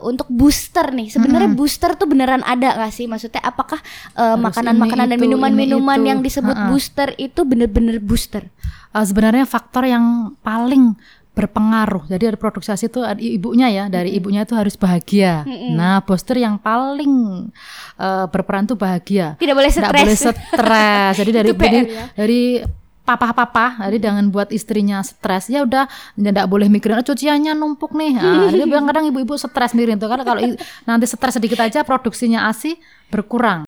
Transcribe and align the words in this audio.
Untuk 0.00 0.28
booster 0.30 0.94
nih, 0.94 1.10
sebenarnya 1.10 1.50
Mm-mm. 1.50 1.58
booster 1.58 1.94
tuh 1.98 2.06
beneran 2.06 2.42
ada 2.46 2.78
gak 2.78 2.92
sih? 2.94 3.06
Maksudnya 3.10 3.42
apakah 3.42 3.78
Harus 4.14 4.40
makanan-makanan 4.40 5.06
ini, 5.06 5.12
dan 5.14 5.18
minuman-minuman 5.18 6.00
yang 6.06 6.20
disebut 6.22 6.54
Ha-ha. 6.54 6.68
booster 6.70 7.14
itu 7.18 7.40
bener-bener 7.42 7.98
booster? 7.98 8.48
Uh, 8.94 9.04
sebenarnya 9.04 9.44
faktor 9.44 9.84
yang 9.84 10.34
paling 10.40 10.96
berpengaruh. 11.38 12.10
Jadi 12.10 12.34
dari 12.34 12.38
produksi 12.38 12.74
itu 12.74 12.98
ada 13.06 13.22
ibunya 13.22 13.70
ya, 13.70 13.84
dari 13.86 14.10
ibunya 14.18 14.42
itu 14.42 14.58
harus 14.58 14.74
bahagia. 14.74 15.46
Mm-mm. 15.46 15.78
Nah, 15.78 16.02
booster 16.02 16.34
yang 16.34 16.58
paling 16.58 17.46
uh, 17.94 18.26
berperan 18.26 18.66
tuh 18.66 18.74
bahagia. 18.74 19.38
Tidak 19.38 19.54
boleh 19.54 19.70
stres. 19.70 20.02
boleh 20.02 20.18
stres. 20.18 21.12
Jadi 21.14 21.30
dari 21.38 21.50
PR 21.54 21.74
ya. 21.86 22.04
dari 22.18 22.42
papa-papa, 23.08 23.88
jadi 23.88 24.12
jangan 24.12 24.28
buat 24.28 24.52
istrinya 24.52 25.00
stres. 25.00 25.48
Ya 25.48 25.64
udah, 25.64 25.88
tidak 26.12 26.44
boleh 26.44 26.68
mikirin 26.68 27.00
oh, 27.00 27.06
cuciannya 27.08 27.56
numpuk 27.56 27.96
nih. 27.96 28.20
Nah, 28.20 28.52
jadi 28.52 28.68
kadang 28.68 29.08
ibu-ibu 29.08 29.40
stres 29.40 29.72
mikirin 29.72 29.96
tuh 29.96 30.12
karena 30.12 30.28
kalau 30.28 30.44
nanti 30.84 31.08
stres 31.08 31.40
sedikit 31.40 31.64
aja 31.64 31.80
produksinya 31.88 32.52
ASI 32.52 32.76
berkurang. 33.08 33.64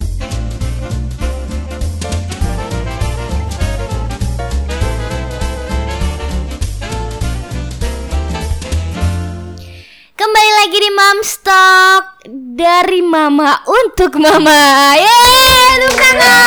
Lagi 10.70 10.86
di 10.86 10.94
Mom 10.94 11.18
Stock 11.26 12.22
dari 12.54 13.02
Mama 13.02 13.58
untuk 13.66 14.22
Mama. 14.22 14.94
Yeay, 14.94 15.82
tangan. 15.98 16.38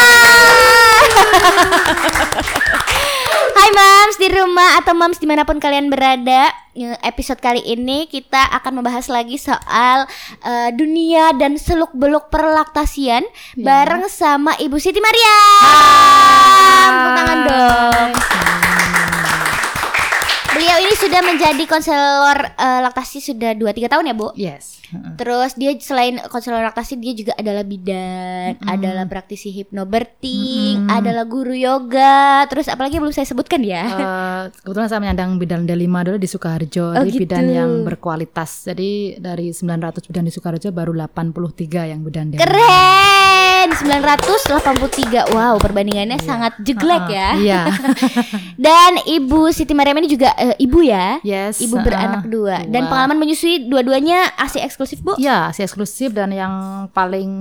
Hai 3.59 3.69
Moms 3.75 4.15
di 4.15 4.31
rumah 4.31 4.79
atau 4.79 4.95
Moms 4.95 5.19
di 5.19 5.27
mana 5.27 5.43
pun 5.43 5.59
kalian 5.59 5.91
berada. 5.91 6.55
Episode 7.03 7.43
kali 7.43 7.67
ini 7.67 8.07
kita 8.07 8.47
akan 8.63 8.79
membahas 8.79 9.11
lagi 9.11 9.35
soal 9.35 10.07
eh, 10.39 10.71
dunia 10.71 11.35
dan 11.35 11.59
seluk 11.59 11.91
beluk 11.91 12.31
perlaktasian 12.31 13.27
bareng 13.59 14.07
sama 14.07 14.55
Ibu 14.55 14.79
Siti 14.79 15.03
Maria. 15.03 15.35
Tepuk 16.87 17.11
tangan 17.11 17.39
dong. 17.43 18.11
Beliau 20.63 20.79
ini 20.79 20.95
sudah 20.95 21.19
menjadi 21.19 21.63
konselor 21.67 22.39
eh, 22.55 22.79
laktasi 22.87 23.19
sudah 23.19 23.51
2-3 23.51 23.83
tahun 23.83 24.07
ya 24.07 24.15
Bu? 24.15 24.31
Yes. 24.39 24.79
Heeh. 24.95 25.19
Terus 25.19 25.59
dia 25.59 25.75
selain 25.75 26.23
konselor 26.31 26.63
laktasi 26.63 26.95
dia 26.95 27.11
juga 27.11 27.35
adalah 27.35 27.67
bidan, 27.67 28.55
adalah 28.63 29.03
praktisi 29.03 29.51
hypnobirthing, 29.51 30.87
adalah 30.87 31.27
guru 31.27 31.51
yoga, 31.51 32.47
terus 32.47 32.71
apalagi 32.71 32.95
belum 32.95 33.11
saya 33.11 33.27
sebutkan 33.27 33.59
ya. 33.59 33.83
Eh, 33.83 34.41
kebetulan 34.63 34.87
saya 34.87 35.03
menyandang 35.03 35.35
bidan 35.35 35.67
D5 35.67 35.83
dulu 35.99 36.15
di 36.15 36.29
Sukoharjo, 36.31 36.95
Oh, 36.95 37.03
jadi 37.03 37.11
gitu. 37.11 37.21
bidan 37.27 37.45
yang 37.51 37.71
berkualitas. 37.83 38.63
Jadi 38.63 39.19
dari 39.19 39.51
900 39.51 39.99
bidan 40.07 40.23
di 40.23 40.31
Sukoharjo 40.31 40.71
baru 40.71 40.95
83 40.95 41.91
yang 41.91 42.07
bidan 42.07 42.31
D5. 42.31 42.39
Keren 42.39 43.67
983 43.73 45.31
Wow 45.31 45.55
perbandingannya 45.55 46.19
sangat 46.19 46.59
jeglek 46.59 47.07
ya 47.07 47.29
Iya. 47.33 47.61
Dan 48.59 48.99
Ibu 49.01 49.49
Siti 49.49 49.71
Mariam 49.71 49.97
ini 49.97 50.11
juga 50.11 50.35
ibu 50.55 50.79
ya 50.79 51.17
Yes. 51.21 51.59
Ibu 51.59 51.73
uh-uh. 51.73 51.83
beranak 51.83 52.23
dua 52.25 52.63
Dan 52.63 52.83
Dua. 52.83 52.89
pengalaman 52.89 53.17
menyusui 53.17 53.65
dua-duanya 53.65 54.33
ASI 54.35 54.59
eksklusif 54.59 54.99
Bu 54.99 55.15
Ya, 55.15 55.49
si 55.49 55.61
eksklusif 55.61 56.09
dan 56.09 56.29
yang 56.29 56.53
paling 56.89 57.31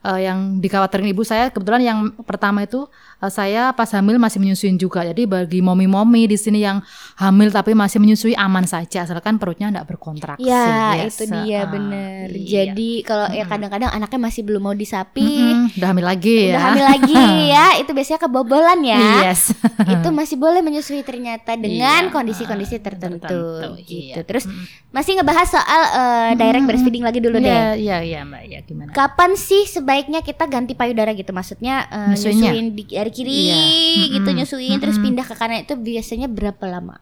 eh, 0.00 0.20
yang 0.22 0.58
dikhawatirkan 0.58 1.06
ibu 1.06 1.22
saya 1.22 1.48
kebetulan 1.48 1.82
yang 1.82 1.98
pertama 2.20 2.62
itu 2.62 2.86
eh, 3.18 3.28
saya 3.28 3.70
pas 3.70 3.88
hamil 3.88 4.16
masih 4.16 4.38
menyusuin 4.38 4.74
juga. 4.74 5.02
Jadi 5.02 5.24
bagi 5.24 5.60
momi-momi 5.60 6.24
di 6.24 6.34
sini 6.34 6.60
yang 6.60 6.80
hamil 7.16 7.48
tapi 7.48 7.72
masih 7.72 7.98
menyusui 7.98 8.34
aman 8.34 8.64
saja 8.64 9.02
asalkan 9.02 9.36
perutnya 9.36 9.68
tidak 9.68 9.88
berkontraksi. 9.88 10.42
Ya 10.42 10.94
Yes, 10.98 11.16
itu 11.16 11.30
dia 11.30 11.62
uh-uh. 11.62 11.70
bener 11.70 12.26
Iya. 12.28 12.70
Jadi 12.70 12.90
kalau 13.02 13.26
ya 13.28 13.44
kadang-kadang 13.44 13.90
anaknya 13.90 14.20
masih 14.20 14.42
belum 14.42 14.62
mau 14.62 14.74
disapi 14.74 15.22
Mm-mm, 15.22 15.76
udah 15.76 15.88
hamil 15.88 16.06
lagi 16.06 16.38
Udah 16.46 16.54
ya. 16.54 16.66
hamil 16.66 16.84
lagi 16.86 17.24
ya 17.54 17.66
Itu 17.78 17.90
biasanya 17.92 18.20
kebobolan 18.20 18.80
ya 18.80 19.00
Yes. 19.24 19.52
itu 19.82 20.08
masih 20.10 20.36
boleh 20.36 20.60
menyusui 20.60 21.02
ternyata 21.02 21.54
dengan 21.58 22.02
Iya, 22.04 22.12
kondisi-kondisi 22.44 22.76
tertentu, 22.82 23.22
tertentu, 23.22 23.68
gitu. 23.84 24.12
iya. 24.12 24.22
Terus 24.22 24.44
masih 24.90 25.12
ngebahas 25.16 25.48
soal 25.48 25.80
eh, 25.92 26.30
direct 26.36 26.66
breastfeeding 26.66 27.04
lagi 27.04 27.20
dulu 27.22 27.38
deh. 27.38 27.48
Iya, 27.48 27.72
iya, 27.74 27.96
iya, 28.02 28.20
Mbak. 28.22 28.42
Ya 28.46 28.60
gimana? 28.62 28.90
Kapan 28.90 29.34
sih 29.34 29.64
sebaiknya 29.64 30.20
kita 30.20 30.44
ganti 30.46 30.72
payudara 30.72 31.12
gitu? 31.12 31.30
Maksudnya 31.30 31.86
Nyusuinnya? 32.10 32.50
nyusuin 32.52 32.66
di 32.72 32.82
dari 32.86 33.10
kiri 33.10 33.32
Iya. 33.32 33.62
gitu 34.18 34.28
nyusuin 34.32 34.76
terus 34.78 34.98
pindah 34.98 35.24
ke 35.24 35.34
kanan 35.34 35.62
itu 35.64 35.74
biasanya 35.74 36.26
berapa 36.26 36.64
lama? 36.66 36.98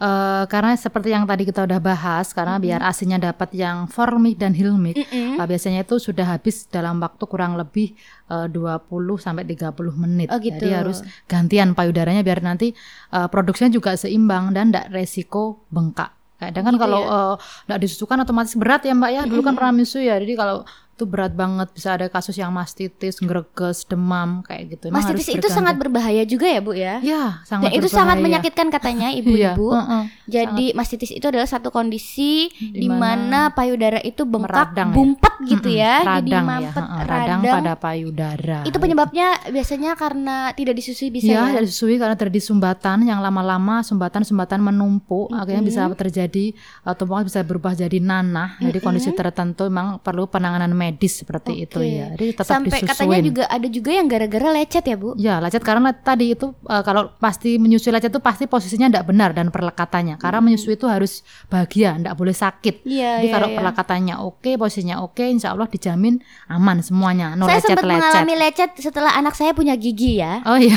Eh, 0.00 0.44
karena 0.48 0.72
seperti 0.80 1.12
yang 1.12 1.28
tadi 1.28 1.44
kita 1.44 1.68
udah 1.68 1.76
bahas, 1.76 2.32
karena 2.32 2.56
biar 2.56 2.80
asinya 2.80 3.20
dapat 3.20 3.52
yang 3.52 3.84
formik 3.84 4.40
dan 4.40 4.56
hilmik, 4.56 4.96
Mm-mm. 4.96 5.36
eh, 5.36 5.44
biasanya 5.44 5.84
itu 5.84 6.00
sudah 6.00 6.24
habis 6.24 6.64
dalam 6.72 6.96
waktu 7.04 7.20
kurang 7.28 7.60
lebih 7.60 7.92
eh, 8.32 8.48
20 8.48 8.88
sampai 9.20 9.44
30 9.44 9.92
menit. 10.00 10.32
Oh, 10.32 10.40
gitu. 10.40 10.56
Jadi 10.56 10.72
harus 10.72 11.04
gantian 11.28 11.76
payudaranya 11.76 12.24
biar 12.24 12.40
nanti 12.40 12.72
eh, 13.12 13.28
produksinya 13.28 13.68
juga 13.68 13.92
seimbang 13.92 14.56
dan 14.56 14.72
tidak 14.72 14.88
resiko 14.88 15.68
bengkak. 15.68 16.16
Kadang 16.40 16.64
kan 16.64 16.74
Gitu 16.80 16.84
kalau 16.88 17.00
ya. 17.04 17.36
tidak 17.68 17.78
disusukan 17.84 18.16
otomatis 18.24 18.56
berat 18.56 18.80
ya 18.88 18.96
Mbak 18.96 19.10
ya. 19.12 19.22
Dulu 19.28 19.44
kan 19.44 19.52
pernah 19.52 19.76
menyusui 19.76 20.08
ya. 20.08 20.16
Jadi 20.16 20.32
kalau 20.32 20.64
itu 21.00 21.08
berat 21.08 21.32
banget 21.32 21.72
bisa 21.72 21.96
ada 21.96 22.06
kasus 22.06 22.36
yang 22.36 22.52
mastitis, 22.52 23.16
greges, 23.18 23.88
demam 23.88 24.44
kayak 24.44 24.76
gitu. 24.76 24.92
Emang 24.92 25.00
Mastitis 25.00 25.24
harus 25.26 25.40
itu 25.40 25.48
sangat 25.48 25.80
berbahaya 25.80 26.20
juga 26.22 26.44
ya 26.44 26.60
bu 26.60 26.76
ya? 26.76 27.00
ya 27.00 27.40
Dan 27.40 27.48
sangat 27.48 27.70
itu 27.72 27.88
sangat 27.88 28.20
berbahaya. 28.20 28.24
menyakitkan 28.36 28.68
katanya 28.68 29.08
Iya, 29.08 29.18
ibu-ibu. 29.18 29.66
heeh. 29.72 30.02
Jadi 30.30 30.72
mastitis 30.78 31.10
itu 31.10 31.26
adalah 31.26 31.50
satu 31.50 31.74
kondisi 31.74 32.46
di 32.54 32.86
mana 32.86 33.50
payudara 33.50 33.98
itu 34.00 34.22
bengkak, 34.22 34.70
Meradang 34.70 34.88
ya. 34.90 34.94
bumpet 34.94 35.34
gitu 35.40 35.68
ya, 35.72 35.94
jadi 36.00 36.06
radang 36.06 36.44
ya, 36.44 36.50
mampet, 36.52 36.84
heeh, 36.84 37.02
radang 37.08 37.40
pada 37.42 37.72
payudara. 37.74 38.58
Itu 38.62 38.76
penyebabnya 38.78 39.26
biasanya 39.50 39.90
karena 39.98 40.54
tidak 40.54 40.78
disusui 40.78 41.10
bisa 41.10 41.32
ya? 41.32 41.50
dari 41.50 41.66
susui 41.66 41.98
karena 41.98 42.14
terjadi 42.14 42.40
sumbatan 42.52 43.08
yang 43.08 43.18
lama-lama 43.18 43.82
sumbatan-sumbatan 43.82 44.60
menumpuk, 44.62 45.32
akhirnya 45.34 45.64
bisa 45.64 45.82
terjadi 45.96 46.54
uh, 46.86 46.94
tumpukan 46.94 47.26
bisa 47.26 47.40
berubah 47.42 47.74
jadi 47.74 47.98
nanah. 47.98 48.60
Jadi 48.60 48.78
kondisi 48.78 49.10
tertentu 49.16 49.66
memang 49.66 49.98
perlu 49.98 50.30
penanganan 50.30 50.70
medis 50.76 51.24
seperti 51.24 51.66
itu 51.66 51.80
ya. 51.82 52.14
Jadi 52.14 52.36
tetap 52.36 52.60
Sampai 52.60 52.78
disusuin. 52.78 52.90
katanya 52.94 53.18
juga 53.24 53.44
ada 53.50 53.68
juga 53.68 53.90
yang 53.90 54.06
gara-gara 54.06 54.48
lecet 54.54 54.84
ya 54.86 54.96
bu? 54.96 55.10
Ya, 55.16 55.42
lecet 55.42 55.64
karena 55.64 55.90
tadi 55.96 56.36
itu 56.36 56.52
uh, 56.68 56.82
kalau 56.84 57.10
pasti 57.18 57.56
menyusui 57.56 57.90
lecet 57.90 58.12
itu 58.12 58.20
pasti 58.22 58.44
posisinya 58.44 58.86
tidak 58.92 59.04
benar 59.08 59.32
dan 59.32 59.48
perlekatannya. 59.48 60.19
Karena 60.20 60.38
menyusui 60.38 60.76
itu 60.76 60.84
harus 60.84 61.24
bahagia, 61.48 61.96
tidak 61.96 62.14
boleh 62.14 62.30
sakit. 62.30 62.84
Iya, 62.84 63.24
Jadi 63.24 63.26
iya, 63.26 63.34
kalau 63.34 63.48
iya. 63.48 63.56
perlekatannya 63.56 64.14
oke, 64.20 64.50
posisinya 64.54 64.96
oke, 65.00 65.24
insya 65.24 65.50
Allah 65.50 65.66
dijamin 65.66 66.20
aman 66.46 66.84
semuanya. 66.84 67.32
No 67.34 67.48
saya 67.48 67.58
sempat 67.58 67.82
lecet-lecet. 67.82 67.96
mengalami 68.04 68.34
lecet 68.36 68.70
setelah 68.78 69.12
anak 69.14 69.32
saya 69.32 69.50
punya 69.50 69.74
gigi 69.74 70.20
ya. 70.20 70.44
Oh 70.44 70.60
iya. 70.60 70.76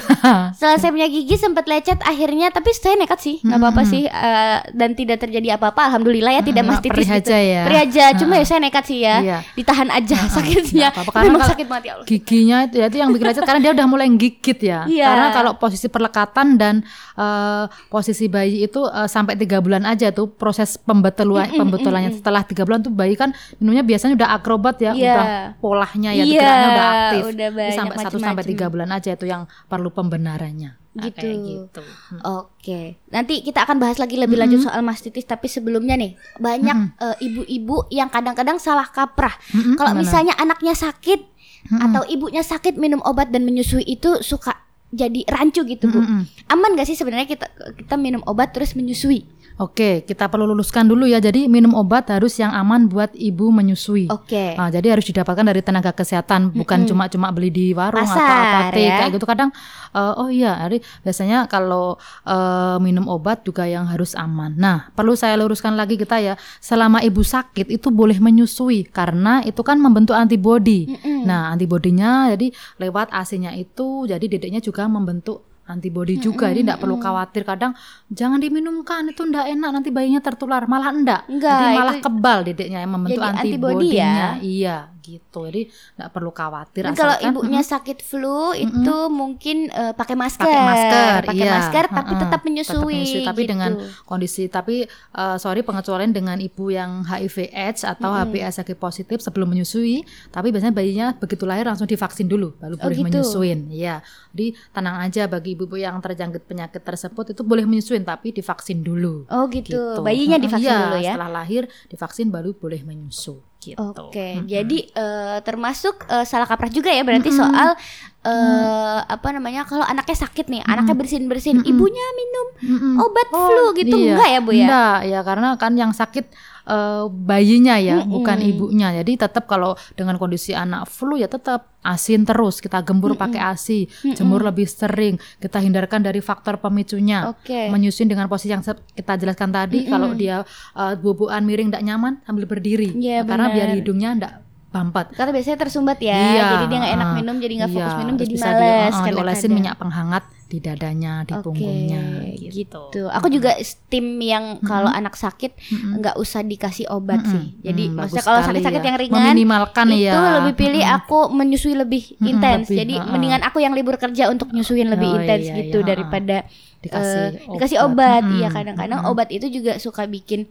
Setelah 0.56 0.78
saya 0.80 0.90
punya 0.90 1.08
gigi 1.08 1.36
sempat 1.36 1.68
lecet 1.68 2.00
akhirnya, 2.02 2.50
tapi 2.50 2.72
saya 2.72 2.96
nekat 2.96 3.20
sih, 3.20 3.36
nggak 3.44 3.59
apa-apa 3.59 3.82
sih 3.84 4.03
eh, 4.06 4.58
dan 4.72 4.96
tidak 4.96 5.20
terjadi 5.20 5.59
apa-apa. 5.59 5.92
Alhamdulillah 5.92 6.34
ya 6.34 6.42
tidak 6.42 6.64
Mm, 6.64 6.70
mastitis 6.72 6.96
perih 6.96 7.09
gitu. 7.12 7.20
aja 7.28 7.38
ya. 7.38 7.62
Perih 7.68 7.80
aja, 7.84 8.06
cuma 8.16 8.34
ya 8.40 8.46
saya 8.48 8.59
nekat 8.64 8.84
sih 8.88 9.00
ya. 9.03 9.16
Iya. 9.20 9.38
Ditahan 9.52 9.90
aja 9.92 10.16
sakitnya. 10.32 10.88
Apa-apa, 10.96 11.12
karena 11.12 11.28
Memang 11.28 11.50
sakit 11.52 11.68
ya 11.68 11.92
Allah. 11.92 12.06
giginya 12.08 12.58
itu 12.64 12.76
ya 12.80 12.86
itu 12.88 12.98
yang 12.98 13.09
bikin 13.12 13.28
lecet 13.28 13.44
karena 13.44 13.59
dia 13.59 13.72
udah 13.76 13.88
mulai 13.90 14.08
gigit 14.16 14.59
ya. 14.64 14.80
Iya. 14.88 15.08
Karena 15.12 15.28
kalau 15.34 15.52
posisi 15.58 15.88
perlekatan 15.90 16.48
dan 16.56 16.76
eh, 17.16 17.64
posisi 17.90 18.26
bayi 18.28 18.64
itu 18.64 18.80
eh, 18.86 19.09
sampai 19.09 19.33
tiga 19.36 19.58
bulan 19.58 19.84
aja 19.84 20.10
tuh 20.10 20.28
proses 20.28 20.76
pembetulan 20.76 21.50
pembetulannya 21.50 22.12
setelah 22.14 22.42
tiga 22.42 22.64
bulan 22.64 22.80
tuh 22.80 22.90
bayi 22.90 23.14
kan 23.14 23.30
minumnya 23.58 23.82
biasanya 23.82 24.14
udah 24.16 24.30
akrobat 24.32 24.78
ya, 24.78 24.92
Iya. 24.92 25.14
udah 25.14 25.26
polahnya 25.58 26.12
ya, 26.12 26.24
Iya, 26.24 26.34
geraknya 26.36 26.68
udah 26.68 26.88
aktif. 26.88 27.24
udah 27.26 27.50
banyak 27.52 27.76
sampai 27.76 27.96
satu 28.00 28.18
sampai 28.18 28.44
tiga 28.46 28.66
bulan 28.68 28.90
aja 28.90 29.10
itu 29.12 29.26
yang 29.26 29.44
perlu 29.66 29.90
pembenarannya. 29.90 30.72
Nah, 30.94 31.10
Gitu. 31.10 31.18
kayak 31.20 31.38
gitu. 31.42 31.82
Oke, 32.22 32.82
nanti 33.10 33.42
kita 33.42 33.66
akan 33.66 33.78
bahas 33.78 33.98
lagi 33.98 34.14
lebih 34.14 34.38
lanjut 34.38 34.62
soal 34.62 34.80
mastitis. 34.80 35.26
Tapi 35.26 35.50
sebelumnya 35.50 35.98
nih, 35.98 36.14
banyak 36.38 36.78
eh, 36.96 37.16
ibu-ibu 37.24 37.90
yang 37.90 38.08
kadang-kadang 38.08 38.56
salah 38.58 38.86
kaprah. 38.86 39.34
Mm-mm, 39.50 39.74
Kalau 39.74 39.97
misalnya 39.97 40.38
anaknya 40.38 40.72
sakit 40.72 41.34
atau 41.74 42.03
ibunya 42.06 42.44
sakit 42.44 42.76
minum 42.76 43.00
obat 43.02 43.32
dan 43.32 43.41
menyusui 43.41 43.82
itu 43.84 44.20
suka 44.20 44.63
jadi 44.93 45.25
rancu 45.25 45.66
gitu 45.66 45.90
bu. 45.90 45.99
Mm-mm. 45.99 46.22
Aman 46.53 46.78
gak 46.78 46.85
sih 46.85 46.93
sebenarnya 46.93 47.25
kita 47.25 47.49
kita 47.73 47.97
minum 47.97 48.22
obat 48.29 48.53
terus 48.53 48.78
menyusui? 48.78 49.25
Oke, 49.61 50.01
kita 50.01 50.34
perlu 50.34 50.49
luluskan 50.49 50.90
dulu 50.90 51.05
ya. 51.05 51.22
Jadi 51.22 51.45
minum 51.45 51.78
obat 51.78 52.09
harus 52.09 52.34
yang 52.41 52.49
aman 52.49 52.90
buat 52.90 53.13
ibu 53.13 53.53
menyusui. 53.53 54.09
Oke. 54.09 54.57
Ah, 54.57 54.73
jadi 54.73 54.97
harus 54.97 55.05
didapatkan 55.05 55.45
dari 55.45 55.61
tenaga 55.61 55.93
kesehatan, 55.93 56.49
bukan 56.57 56.90
cuma 56.90 57.05
cuma 57.05 57.29
beli 57.29 57.53
di 57.53 57.69
warung 57.69 58.01
atau 58.01 58.17
Pasar, 58.17 58.73
apotek 58.73 58.81
ya. 58.81 58.97
kayak 59.05 59.11
gitu. 59.13 59.25
Kadang 59.29 59.49
eh, 59.93 60.13
oh 60.17 60.29
iya, 60.34 60.57
jadi 60.66 60.81
biasanya 61.05 61.45
kalau 61.45 62.01
eh, 62.25 62.78
minum 62.81 63.05
obat 63.05 63.45
juga 63.45 63.69
yang 63.69 63.85
harus 63.85 64.17
aman. 64.17 64.57
Nah, 64.57 64.90
perlu 64.97 65.13
saya 65.13 65.37
luruskan 65.37 65.78
lagi 65.78 66.01
kita 66.01 66.17
ya, 66.17 66.34
selama 66.57 67.05
ibu 67.05 67.22
sakit 67.22 67.69
itu 67.69 67.93
boleh 67.93 68.17
menyusui 68.17 68.90
karena 68.90 69.45
itu 69.45 69.61
kan 69.61 69.78
membentuk 69.78 70.17
antibodi. 70.17 70.97
Nah, 71.29 71.53
antibodinya 71.53 72.34
jadi 72.34 72.49
lewat 72.81 73.13
asinya 73.13 73.53
itu 73.53 74.09
jadi 74.09 74.25
dedeknya 74.25 74.66
juga 74.66 74.83
membentuk 74.88 75.44
antibody 75.64 76.20
juga. 76.20 76.52
Jadi 76.52 76.68
tidak 76.68 76.84
perlu 76.84 77.00
khawatir 77.00 77.44
kadang 77.44 77.72
jangan 78.12 78.35
diminumkan 78.38 79.08
itu 79.08 79.24
ndak 79.24 79.47
enak 79.47 79.70
nanti 79.72 79.90
bayinya 79.90 80.20
tertular. 80.20 80.68
Malah 80.68 80.91
enggak 80.91 81.22
Enggak, 81.32 81.56
jadi 81.56 81.76
malah 81.76 81.96
itu- 81.96 82.03
kebal 82.03 82.38
dedeknya 82.44 82.80
yang 82.84 82.91
membentuk 82.91 83.24
Jadi 83.24 83.32
antibody 83.32 83.47
antibodinya 83.47 84.12
ya. 84.12 84.30
iya 84.44 84.78
gitu 85.03 85.52
jadi 85.52 85.67
tidak 85.67 86.09
perlu 86.16 86.32
khawatir 86.32 86.88
kalau 86.96 87.16
ibunya 87.20 87.59
sakit 87.59 88.00
flu 88.00 88.55
itu 88.55 88.96
mungkin 89.11 89.67
eh, 89.67 89.91
pakai 89.91 90.16
masker, 90.16 90.47
pakai 90.47 90.64
masker, 90.64 91.20
pakai 91.28 91.46
iya. 91.46 91.53
masker 91.59 91.85
tapi 91.91 92.11
Heeh, 92.14 92.22
tetap 92.23 92.41
menyusui, 92.47 93.03
tapi 93.28 93.41
gitu. 93.44 93.52
dengan 93.52 93.72
kondisi 94.08 94.47
tapi 94.47 94.88
eh, 94.88 95.38
sorry 95.38 95.61
pengecualian 95.66 96.16
dengan 96.16 96.38
ibu 96.40 96.72
yang 96.72 97.03
HIV 97.03 97.52
AIDS 97.52 97.84
atau 97.84 98.14
HBS 98.14 98.64
HIV 98.64 98.79
positif 98.79 99.17
sebelum 99.20 99.52
menyusui, 99.52 100.05
tapi 100.29 100.53
biasanya 100.53 100.73
bayinya 100.73 101.08
begitu 101.17 101.44
lahir 101.44 101.67
langsung 101.67 101.90
divaksin 101.90 102.29
dulu 102.29 102.55
baru 102.58 102.73
Oh, 102.73 102.90
boleh 102.90 102.97
gitu. 103.00 103.05
menyusuin. 103.05 103.59
Iya. 103.70 103.96
Jadi 104.34 104.47
tenang 104.73 104.97
aja 105.05 105.29
bagi 105.29 105.53
ibu-ibu 105.53 105.78
yang 105.78 105.96
terjangkit 106.02 106.44
penyakit 106.50 106.82
tersebut 106.82 107.38
itu 107.38 107.41
boleh 107.46 107.64
menyusuin 107.70 108.02
tapi 108.03 108.34
divaksin 108.34 108.82
dulu. 108.82 109.29
Oh 109.29 109.46
gitu. 109.47 109.73
Gitu. 109.73 110.02
Bayinya 110.02 110.41
divaksin 110.41 110.73
iya, 110.73 110.79
dulu 110.90 110.97
ya. 111.00 111.14
Setelah 111.16 111.32
lahir 111.32 111.64
divaksin 111.88 112.28
baru 112.34 112.52
boleh 112.58 112.82
menyusu 112.84 113.40
gitu. 113.64 113.80
Oke, 113.80 114.44
jadi 114.44 114.78
eh, 114.92 115.38
termasuk 115.48 116.04
eh, 116.12 116.26
salah 116.28 116.46
kaprah 116.46 116.68
juga 116.68 116.92
ya 116.92 117.02
berarti 117.08 117.32
soal 117.32 117.80
eh 118.23 118.99
apa 119.03 119.28
namanya 119.29 119.67
kalau 119.67 119.84
anaknya 119.84 120.16
sakit 120.17 120.47
nih, 120.47 120.64
anaknya 120.64 120.96
bersin 120.96 121.28
bersin, 121.28 121.59
ibunya 121.61 122.05
minum 122.16 122.47
Mm-mm. 122.64 122.93
obat 122.97 123.28
flu 123.28 123.75
gitu 123.75 123.96
Iya. 123.99 124.16
enggak 124.16 124.29
ya 124.29 124.40
bu 124.40 124.52
ya? 124.52 124.64
Enggak, 124.64 124.97
ya 125.05 125.20
karena 125.22 125.47
kan 125.59 125.73
yang 125.75 125.91
sakit 125.91 126.25
eh, 126.64 127.03
bayinya 127.11 127.75
ya, 127.75 128.08
bukan 128.08 128.40
ibunya. 128.40 128.96
Jadi 128.96 129.20
tetap 129.20 129.43
kalau 129.43 129.75
dengan 129.93 130.16
kondisi 130.16 130.55
anak 130.55 130.87
flu 130.87 131.20
ya 131.20 131.28
tetap 131.28 131.75
asin 131.84 132.23
terus. 132.23 132.64
Kita 132.64 132.79
gembur 132.79 133.20
pakai 133.20 133.43
ASI, 133.43 133.91
jemur 134.16 134.40
lebih 134.40 134.64
sering. 134.66 135.19
Kita 135.37 135.59
hindarkan 135.59 135.99
dari 135.99 136.23
faktor 136.23 136.55
pemicunya. 136.58 137.28
Oke. 137.28 137.67
Menyusun 137.67 138.08
dengan 138.08 138.31
posisi 138.31 138.55
yang 138.55 138.64
kita 138.64 139.19
jelaskan 139.19 139.52
tadi, 139.52 139.84
kalau 139.84 140.16
dia 140.16 140.47
eh, 140.73 140.96
bubuan 140.96 141.43
miring 141.43 141.76
tidak 141.76 141.84
nyaman 141.84 142.23
sambil 142.23 142.47
berdiri. 142.47 142.96
Iya, 142.96 143.28
karena 143.28 143.52
biar 143.52 143.67
benar. 143.67 143.78
hidungnya 143.84 144.09
tidak 144.16 144.34
bampat. 144.73 145.14
Karena 145.14 145.31
biasanya 145.31 145.58
tersumbat 145.61 146.02
ya, 146.02 146.17
Iya, 146.34 146.43
jadi 146.52 146.66
dia 146.66 146.78
nggak 146.81 146.93
enak 146.97 147.09
minum, 147.14 147.35
jadi 147.37 147.53
nggak 147.61 147.72
fokus 147.72 147.87
iya, 147.87 147.99
minum, 148.02 148.14
terus 148.16 148.25
jadi 148.25 148.35
bisa 148.35 148.49
males. 148.49 148.59
di, 148.91 148.97
uh, 148.99 149.14
diolesin 149.14 149.52
minyak 149.53 149.75
penghangat 149.78 150.23
di 150.43 150.58
dadanya, 150.59 151.14
di 151.23 151.34
Oke, 151.34 151.41
punggungnya 151.43 152.03
gitu. 152.35 152.53
gitu. 152.90 153.03
Aku 153.08 153.25
juga 153.28 153.58
tim 153.87 154.05
yang 154.17 154.61
kalau 154.61 154.85
anak 154.87 155.14
sakit 155.14 155.58
nggak 155.72 156.14
usah 156.16 156.41
dikasih 156.41 156.85
obat 156.90 157.22
sih. 157.23 157.58
Jadi 157.59 157.84
Hmm, 157.87 157.97
maksudnya 157.97 158.22
kalau 158.23 158.41
sakit-sakit 158.43 158.78
ya. 158.78 158.87
yang 158.87 158.97
ringan 158.99 159.17
Meminimalkan 159.23 159.87
itu 159.90 160.09
ya. 160.09 160.37
lebih 160.37 160.53
pilih 160.55 160.84
aku 160.84 161.29
menyusui 161.29 161.73
lebih 161.73 162.03
intens. 162.19 162.69
lebih, 162.69 162.78
Jadi 162.79 162.93
ha-ha. 162.96 163.09
mendingan 163.09 163.41
aku 163.41 163.58
yang 163.59 163.73
libur 163.73 163.97
kerja 163.97 164.29
untuk 164.29 164.49
nyusuin 164.49 164.90
lebih 164.90 165.05
Oh, 165.08 165.17
intens 165.17 165.46
iya, 165.47 165.55
gitu 165.59 165.79
iya, 165.79 165.87
daripada 165.87 166.37
Dikasih 166.79 167.22
eh, 167.40 167.47
dikasih 167.49 167.78
obat. 167.79 167.90
obat. 167.90 168.23
Mm-mm, 168.23 168.37
Iya 168.37 168.47
kadang-kadang 168.52 168.99
obat 169.08 169.29
itu 169.29 169.47
juga 169.47 169.79
suka 169.79 170.03
bikin 170.03 170.46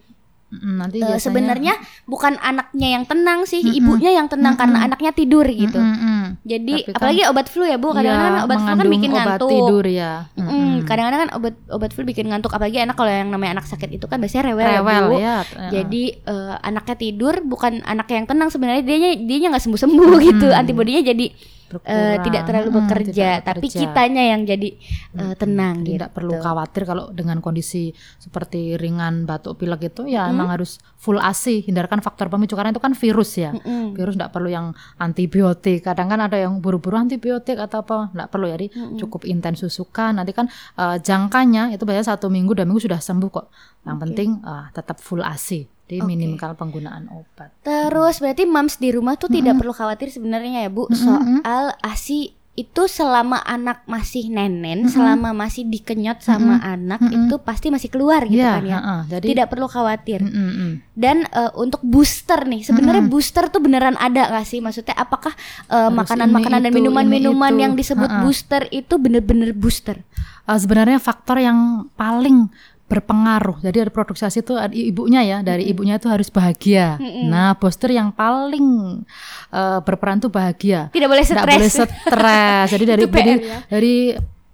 nanti 0.55 0.99
eh, 0.99 1.09
biasanya- 1.09 1.17
sebenarnya 1.19 1.75
bukan 2.05 2.37
anaknya 2.37 2.89
yang 2.91 3.05
tenang 3.05 3.45
sih, 3.45 3.65
ibunya 3.65 4.13
yang 4.13 4.29
tenang 4.29 4.53
karena 4.55 4.85
anaknya 4.85 5.11
tidur 5.11 5.45
gitu. 5.45 5.77
Mm, 5.77 5.97
mm. 5.97 6.23
Jadi 6.43 6.75
Tapi 6.79 6.87
kan- 6.87 6.97
apalagi 6.99 7.23
obat 7.27 7.47
flu 7.47 7.65
ya 7.65 7.77
Bu, 7.77 7.89
kadang-kadang 7.91 8.35
Iya, 8.35 8.45
obat 8.45 8.59
flu 8.59 8.73
kan 8.75 8.87
bikin 8.87 9.11
obat 9.11 9.25
ngantuk. 9.27 9.51
tidur 9.51 9.85
ya. 9.87 10.13
Mm, 10.31 10.43
Mm, 10.43 10.53
mm. 10.53 10.75
kadang-kadang 10.85 11.21
kan 11.21 11.31
obat 11.33 11.55
obat 11.69 11.91
flu 11.91 12.03
bikin 12.03 12.27
ngantuk 12.27 12.51
apalagi 12.51 12.79
anak 12.79 12.95
kalau 12.95 13.09
yang 13.09 13.29
namanya 13.29 13.53
anak 13.57 13.67
sakit 13.67 13.89
itu 13.91 14.05
kan 14.05 14.19
biasanya 14.19 14.45
rewel, 14.47 14.61
ya, 14.63 14.77
Rewel 14.77 15.03
Bu. 15.03 15.17
ya. 15.17 15.37
Jadi 15.71 16.03
eh, 16.19 16.55
anaknya 16.61 16.97
tidur 16.97 17.35
bukan 17.41 17.81
anak 17.83 18.07
yang 18.07 18.25
tenang 18.25 18.49
sebenarnya 18.49 18.83
dia 18.83 18.97
dia 19.15 19.49
nggak 19.49 19.63
sembuh 19.63 19.81
sembuh 19.81 20.13
gitu 20.23 20.53
antibodinya 20.53 21.01
jadi 21.03 21.27
Berkurang. 21.73 22.23
tidak 22.23 22.43
terlalu 22.45 22.69
Mm, 22.69 22.77
bekerja 22.79 23.13
tidak 23.33 23.43
tapi 23.43 23.59
bekerja. 23.65 23.81
kitanya 23.81 24.23
yang 24.29 24.41
jadi 24.43 24.69
eh, 25.15 25.35
tenang 25.35 25.77
Jadi 25.79 25.87
gitu. 25.87 25.97
tidak 25.97 26.11
perlu 26.13 26.33
khawatir 26.37 26.83
kalau 26.85 27.05
dengan 27.11 27.39
kondisi 27.39 27.91
seperti 28.19 28.77
ringan 28.77 29.25
batuk 29.25 29.57
pilek 29.57 29.89
itu 29.89 30.05
ya 30.05 30.29
emang 30.29 30.49
harus 30.49 30.77
full 30.97 31.17
ASI, 31.17 31.63
hindarkan 31.63 31.99
faktor 31.99 32.29
pemicu 32.29 32.55
karena 32.55 32.71
itu 32.71 32.79
kan 32.79 32.93
virus 32.93 33.35
ya. 33.35 33.51
Mm-mm. 33.51 33.93
Virus 33.93 34.15
tidak 34.15 34.31
perlu 34.31 34.47
yang 34.47 34.71
antibiotik. 34.97 35.83
Kadang 35.83 36.07
kan 36.07 36.21
ada 36.21 36.37
yang 36.37 36.59
buru-buru 36.59 36.95
antibiotik 36.95 37.59
atau 37.59 37.83
apa, 37.83 38.11
tidak 38.11 38.29
perlu 38.29 38.47
ya. 38.47 38.55
Jadi 38.55 38.69
cukup 38.97 39.25
intens 39.25 39.61
susukan. 39.61 40.15
Nanti 40.15 40.31
kan 40.31 40.47
eh, 40.77 40.97
jangkanya 40.99 41.71
itu 41.71 41.83
biasanya 41.83 42.15
satu 42.15 42.29
minggu, 42.29 42.55
dua 42.55 42.65
minggu 42.65 42.83
sudah 42.83 42.99
sembuh 42.99 43.31
kok. 43.31 43.47
Yang 43.83 43.97
penting 44.01 44.29
eh, 44.41 44.65
tetap 44.71 44.97
full 44.99 45.21
ASI. 45.21 45.67
Jadi 45.93 46.09
minimal 46.09 46.53
penggunaan 46.57 47.05
obat. 47.13 47.53
Terus 47.61 48.17
berarti 48.25 48.49
moms 48.49 48.81
di 48.81 48.89
rumah 48.89 49.21
tuh 49.21 49.29
tidak 49.29 49.61
perlu 49.61 49.77
khawatir 49.77 50.09
sebenarnya 50.09 50.65
ya 50.65 50.71
Bu 50.73 50.89
soal 50.89 51.77
ASI 51.85 52.33
itu 52.53 52.85
selama 52.85 53.41
anak 53.49 53.81
masih 53.89 54.29
nenen, 54.29 54.85
selama 54.85 55.33
masih 55.33 55.65
dikenyot 55.65 56.21
sama 56.21 56.61
anak 56.61 57.01
itu 57.09 57.41
pasti 57.41 57.73
masih 57.73 57.89
keluar 57.89 58.29
gitu 58.29 58.45
Iya, 58.45 58.61
kan 58.61 58.65
ya. 58.69 58.77
heeh. 58.77 59.01
Jadi 59.09 59.27
Tidak 59.33 59.47
perlu 59.49 59.67
khawatir. 59.73 60.21
Mm, 60.21 60.29
mm, 60.37 60.53
mm. 60.53 60.73
Dan 60.93 61.25
eh, 61.33 61.53
untuk 61.57 61.81
booster 61.81 62.45
nih, 62.45 62.61
sebenarnya 62.61 63.09
booster 63.09 63.49
tuh 63.49 63.65
beneran 63.65 63.97
ada 63.97 64.29
gak 64.37 64.45
sih? 64.45 64.61
Maksudnya 64.61 64.93
apakah 65.01 65.33
eh, 65.73 65.91
makanan-makanan 65.97 66.61
dan 66.61 66.69
ini, 66.69 66.77
itu, 66.77 66.79
minuman-minuman 66.85 67.53
yang 67.57 67.73
disebut 67.73 68.05
Ha-ha. 68.05 68.21
booster 68.21 68.69
itu 68.69 69.01
bener-bener 69.01 69.57
booster? 69.57 70.05
Uh, 70.43 70.59
sebenarnya 70.59 70.99
faktor 70.99 71.39
yang 71.39 71.87
paling 71.95 72.51
berpengaruh. 72.93 73.65
Jadi 73.65 73.77
dari 73.89 73.93
produksi 73.93 74.29
ASI 74.29 74.45
itu 74.45 74.53
ada 74.53 74.77
ibunya 74.77 75.25
ya, 75.25 75.39
dari 75.41 75.65
ibunya 75.65 75.97
itu 75.97 76.13
harus 76.13 76.29
bahagia. 76.29 77.01
Nah, 77.25 77.57
booster 77.57 77.89
yang 77.89 78.13
paling 78.13 79.01
uh, 79.49 79.81
berperan 79.81 80.21
tuh 80.21 80.29
bahagia. 80.29 80.93
Tidak 80.93 81.09
boleh 81.09 81.25
stres. 81.25 81.57
boleh 81.57 81.73
stres. 81.73 82.67
Jadi 82.69 82.85
dari 82.93 83.05
PR 83.09 83.17
dari, 83.17 83.33
ya. 83.41 83.59
dari 83.73 83.97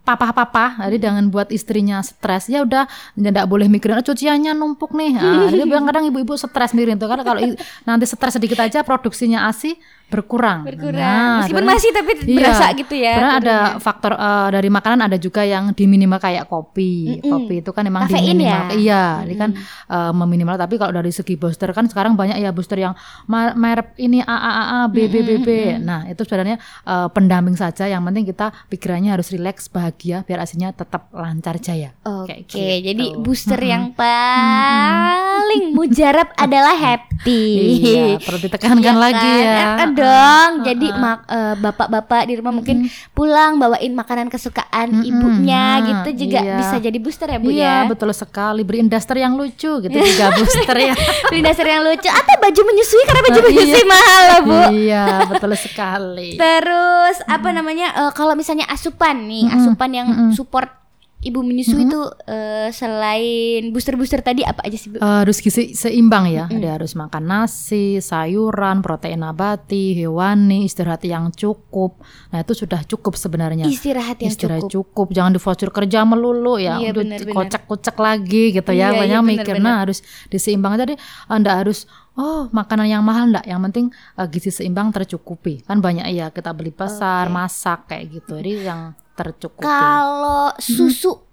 papa-papa, 0.06 0.88
jadi 0.88 1.10
jangan 1.10 1.28
buat 1.28 1.50
istrinya 1.50 1.98
stres. 2.00 2.46
Ya 2.46 2.62
udah, 2.62 2.86
tidak 3.18 3.44
boleh 3.50 3.66
mikirin 3.66 3.98
oh, 3.98 4.06
cuciannya 4.06 4.54
numpuk 4.54 4.94
nih. 4.94 5.18
Nah, 5.18 5.50
jadi 5.50 5.66
kadang 5.90 6.06
ibu-ibu 6.06 6.38
stres 6.38 6.72
mikirin 6.78 6.96
tuh 6.96 7.10
karena 7.10 7.26
kalau 7.26 7.42
nanti 7.84 8.04
stres 8.06 8.38
sedikit 8.38 8.62
aja 8.62 8.86
produksinya 8.86 9.50
ASI 9.50 9.97
berkurang. 10.08 10.64
Berkurang. 10.64 10.96
Nah, 10.96 11.38
Meskipun 11.38 11.52
sebenarnya- 11.60 11.76
masih 11.76 11.90
tapi 11.90 12.12
Iya. 12.18 12.34
berasa 12.34 12.64
gitu 12.72 12.94
ya. 12.94 13.12
Sebenarnya 13.12 13.36
ada 13.38 13.56
faktor 13.78 14.12
eh, 14.12 14.48
dari 14.50 14.68
makanan 14.68 15.00
ada 15.02 15.16
juga 15.16 15.42
yang 15.42 15.70
diminimal 15.70 16.16
kayak 16.16 16.44
kopi. 16.44 17.20
Kopi 17.20 17.54
itu 17.58 17.70
kan 17.70 17.84
emang 17.84 18.04
Kafein 18.04 18.32
diminimal. 18.32 18.72
ya? 18.72 18.74
Iya, 18.74 19.04
ini 19.22 19.34
kan 19.34 19.50
eh, 19.86 20.12
meminimal 20.12 20.56
tapi 20.56 20.74
kalau 20.74 20.92
dari 20.92 21.10
segi 21.10 21.34
booster 21.34 21.70
kan 21.70 21.84
sekarang 21.84 22.12
banyak 22.14 22.36
ya 22.36 22.50
booster 22.50 22.76
yang 22.76 22.96
merek 23.28 23.92
ini 23.96 24.20
A 24.20 24.32
A 24.32 24.50
A 24.50 24.64
A 24.64 24.80
B 24.86 25.06
B 25.06 25.20
B 25.20 25.30
B. 25.38 25.48
Nah, 25.78 26.06
itu 26.06 26.22
sebenarnya 26.22 26.56
eh, 26.82 27.08
pendamping 27.08 27.54
saja 27.54 27.84
yang 27.84 28.00
penting 28.02 28.24
kita 28.24 28.50
pikirannya 28.66 29.10
harus 29.10 29.28
rileks, 29.28 29.68
bahagia 29.68 30.24
biar 30.24 30.40
aslinya 30.40 30.72
tetap 30.72 31.08
lancar 31.10 31.58
jaya. 31.58 31.92
Oke, 32.02 32.44
Kayak 32.44 32.48
gitu. 32.48 32.86
jadi 32.86 33.04
booster 33.18 33.60
yang 33.60 33.92
paling 33.92 35.72
mujarab 35.72 36.28
adalah 36.38 36.74
happy. 36.74 37.44
Iya, 37.78 38.04
perlu 38.18 38.38
ditekankan 38.40 38.80
Iya 38.80 38.94
lagi 38.94 39.32
kan? 39.34 39.42
ya. 39.42 39.66
Dong. 39.98 40.50
Jadi 40.62 40.86
mak- 40.92 41.26
eh, 41.26 41.54
bapak-bapak 41.58 42.22
di 42.24 42.34
rumah 42.38 42.52
mungkin 42.52 42.86
pulang 43.12 43.58
bawain 43.58 43.92
makanan 43.92 44.28
kesukaan 44.28 45.02
ibunya 45.02 45.64
gitu 45.82 46.26
juga 46.26 46.40
iya. 46.40 46.56
bisa 46.56 46.76
jadi 46.78 46.98
booster 46.98 47.28
ya 47.28 47.38
Bu 47.38 47.48
Iya, 47.50 47.84
ya. 47.84 47.90
betul 47.90 48.10
sekali. 48.12 48.62
Beriin 48.62 48.86
daster 48.86 49.18
yang 49.18 49.34
lucu 49.34 49.70
gitu 49.80 49.92
juga 49.92 50.26
booster 50.38 50.76
ya. 50.76 50.94
Beli 51.28 51.40
dasar 51.42 51.66
yang 51.66 51.82
lucu 51.82 52.08
atau 52.08 52.34
baju 52.38 52.60
menyusui 52.64 53.02
karena 53.04 53.20
baju 53.26 53.38
iya. 53.38 53.46
menyusui 53.50 53.84
mahal 53.84 54.22
loh 54.22 54.40
Bu. 54.40 54.60
Iya, 54.72 55.04
betul 55.28 55.52
sekali. 55.54 56.30
Terus 56.42 57.16
apa 57.26 57.48
namanya 57.50 57.86
eh, 58.06 58.12
kalau 58.14 58.32
misalnya 58.32 58.64
asupan 58.68 59.26
nih, 59.26 59.50
asupan 59.50 59.90
yang 59.92 60.08
support 60.32 60.70
ibu 61.18 61.42
menyusui 61.42 61.82
itu 61.82 61.98
eh, 62.24 62.70
selain 62.70 63.68
booster-booster 63.68 64.22
tadi 64.22 64.42
apa 64.42 64.62
aja 64.62 64.74
sih 64.74 64.88
Bu? 64.88 64.96
Eh, 64.96 65.18
harus 65.22 65.38
gizi 65.38 65.74
seimbang 65.74 66.30
ya. 66.30 66.46
Dia 66.46 66.78
harus 66.78 66.94
makan 66.94 67.26
nasi, 67.26 67.98
sayuran, 67.98 68.80
protein 68.80 69.20
nabati, 69.20 69.98
hewani, 69.98 70.62
istirahat 70.62 71.02
yang 71.02 71.34
cukup. 71.34 71.98
Nah, 72.30 72.40
itu 72.40 72.54
sudah 72.54 72.86
cukup 72.86 73.18
sebenarnya. 73.18 73.66
Istirahat 73.66 74.22
yang 74.22 74.30
Istirahat 74.30 74.70
cukup. 74.70 74.94
cukup. 74.94 75.06
jangan 75.10 75.34
difocur 75.34 75.70
kerja 75.70 76.06
melulu 76.06 76.54
ya. 76.56 76.78
Iya, 76.78 76.94
benar-benar. 76.94 77.34
kocak-kocak 77.34 77.96
lagi 77.98 78.54
gitu 78.54 78.70
Iya, 78.70 78.78
ya. 78.78 78.88
iya, 78.88 78.98
Banyak 78.98 79.20
mikir. 79.26 79.54
benar-benar. 79.58 79.74
Nah, 79.74 79.78
harus 79.82 79.98
diseimbang 80.28 80.78
tadi. 80.78 80.94
Anda 81.26 81.58
harus 81.58 81.90
oh, 82.18 82.50
makanan 82.50 82.90
yang 82.90 83.02
mahal 83.06 83.30
enggak? 83.30 83.46
Yang 83.46 83.60
penting 83.70 83.86
eh, 84.18 84.26
gizi 84.28 84.50
seimbang 84.50 84.90
tercukupi. 84.90 85.62
Kan 85.62 85.78
banyak 85.78 86.04
ya 86.10 86.28
kita 86.34 86.50
beli 86.52 86.74
pasar, 86.74 87.30
masak 87.30 87.88
kayak 87.88 88.04
gitu. 88.20 88.36
Jadi 88.36 88.66
yang 88.66 88.92
tercukupi. 89.14 89.64
Kalau 89.64 90.52
susu 90.58 91.24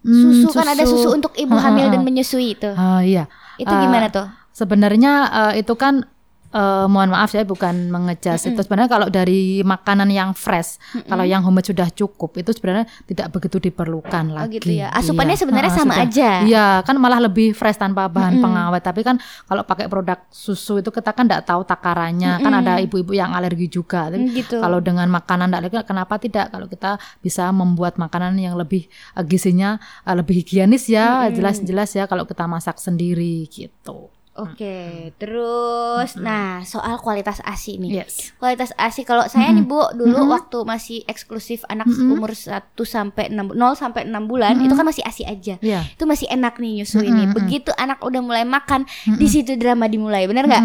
Hmm, 0.00 0.48
susu 0.48 0.56
kan 0.56 0.64
ada 0.64 0.80
susu 0.88 1.12
untuk 1.12 1.36
ibu 1.36 1.52
hamil 1.52 1.92
dan 1.92 2.00
menyusui 2.00 2.56
itu. 2.56 2.72
Ah, 2.72 3.04
iya. 3.04 3.28
Itu 3.60 3.68
Eh, 3.68 3.80
gimana 3.84 4.08
tuh? 4.08 4.24
Sebenarnya 4.56 5.12
eh, 5.28 5.60
itu 5.60 5.76
kan 5.76 6.08
eh, 6.50 6.86
mohon 6.86 7.08
maaf 7.08 7.30
saya 7.30 7.42
bukan 7.42 7.88
mengejas 7.88 8.42
itu 8.44 8.58
sebenarnya 8.58 8.90
kalau 8.90 9.06
dari 9.06 9.62
makanan 9.62 10.08
yang 10.08 10.30
fresh, 10.32 10.76
kalau 11.04 11.22
yang 11.22 11.40
homemade 11.40 11.66
sudah 11.66 11.88
cukup 11.88 12.34
itu 12.36 12.50
sebenarnya 12.50 12.84
tidak 13.04 13.30
begitu 13.30 13.56
diperlukan 13.60 14.24
Oh 14.28 14.36
lagi. 14.36 14.58
gitu 14.58 14.74
ya. 14.76 14.90
Asupannya 14.90 15.32
Iya. 15.32 15.40
sebenarnya 15.40 15.70
Ah, 15.70 15.78
sama 15.78 15.94
sudah. 15.94 16.06
aja. 16.06 16.30
Iya, 16.42 16.66
kan 16.82 16.94
malah 16.96 17.20
lebih 17.20 17.52
fresh 17.52 17.76
tanpa 17.76 18.06
bahan 18.06 18.38
pengawet. 18.38 18.80
Tapi 18.80 19.00
kan 19.00 19.16
kalau 19.44 19.62
pakai 19.62 19.86
produk 19.86 20.18
susu 20.28 20.78
itu 20.78 20.88
kita 20.88 21.10
kan 21.10 21.24
tidak 21.24 21.44
tahu 21.44 21.62
takarannya. 21.62 22.38
Kan 22.38 22.52
ada 22.52 22.78
ibu-ibu 22.78 23.12
yang 23.12 23.30
alergi 23.30 23.66
juga. 23.66 24.06
Tapi 24.06 24.20
Mm, 24.20 24.34
gitu. 24.34 24.56
Kalau 24.58 24.78
dengan 24.78 25.06
makanan 25.06 25.48
tidak 25.48 25.60
alergi, 25.60 25.78
kenapa 25.86 26.14
tidak? 26.16 26.46
Kalau 26.48 26.66
kita 26.66 26.90
bisa 27.20 27.48
membuat 27.50 27.94
makanan 27.96 28.34
yang 28.34 28.54
lebih 28.54 28.86
eh, 29.14 29.22
gizinya 29.22 29.76
eh, 30.02 30.14
lebih 30.14 30.42
higienis 30.42 30.86
ya, 30.86 31.30
jelas-jelas 31.30 31.90
ya 31.92 32.04
kalau 32.04 32.24
kita 32.24 32.44
masak 32.44 32.76
sendiri 32.76 33.46
gitu. 33.46 34.10
Oke, 34.46 35.10
terus 35.20 36.16
nah 36.16 36.64
soal 36.64 36.96
kualitas 37.02 37.42
ASI 37.44 37.76
nih. 37.76 38.04
Yes. 38.04 38.32
Kualitas 38.40 38.72
ASI 38.78 39.04
kalau 39.04 39.26
saya 39.28 39.52
nih 39.52 39.64
Bu 39.64 39.80
dulu 39.92 40.30
waktu 40.30 40.64
masih 40.64 40.98
eksklusif 41.04 41.66
anak 41.68 41.88
umur 41.90 42.32
1 42.32 42.72
sampai 42.72 43.28
6 43.28 43.56
0 43.56 43.58
sampai 43.76 44.08
6 44.08 44.30
bulan 44.30 44.56
itu 44.60 44.72
kan 44.72 44.86
masih 44.86 45.04
ASI 45.04 45.24
aja. 45.28 45.54
Iya. 45.60 45.84
Itu 45.92 46.04
masih 46.08 46.26
enak 46.30 46.56
nih 46.56 46.82
nyusu 46.82 47.04
ini. 47.04 47.28
Begitu 47.30 47.70
anak 47.76 48.00
udah 48.00 48.20
mulai 48.24 48.44
makan 48.48 48.88
di 49.06 49.26
situ 49.28 49.54
drama 49.60 49.86
dimulai. 49.86 50.24
Bener 50.24 50.48
nggak? 50.48 50.64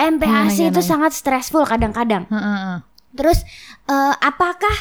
MPASI 0.00 0.72
itu 0.72 0.80
sangat 0.80 1.12
stressful 1.12 1.68
kadang-kadang. 1.68 2.24
Heeh, 2.32 2.40
heeh. 2.40 2.78
Terus 3.12 3.44
eh, 3.90 4.14
apakah 4.16 4.76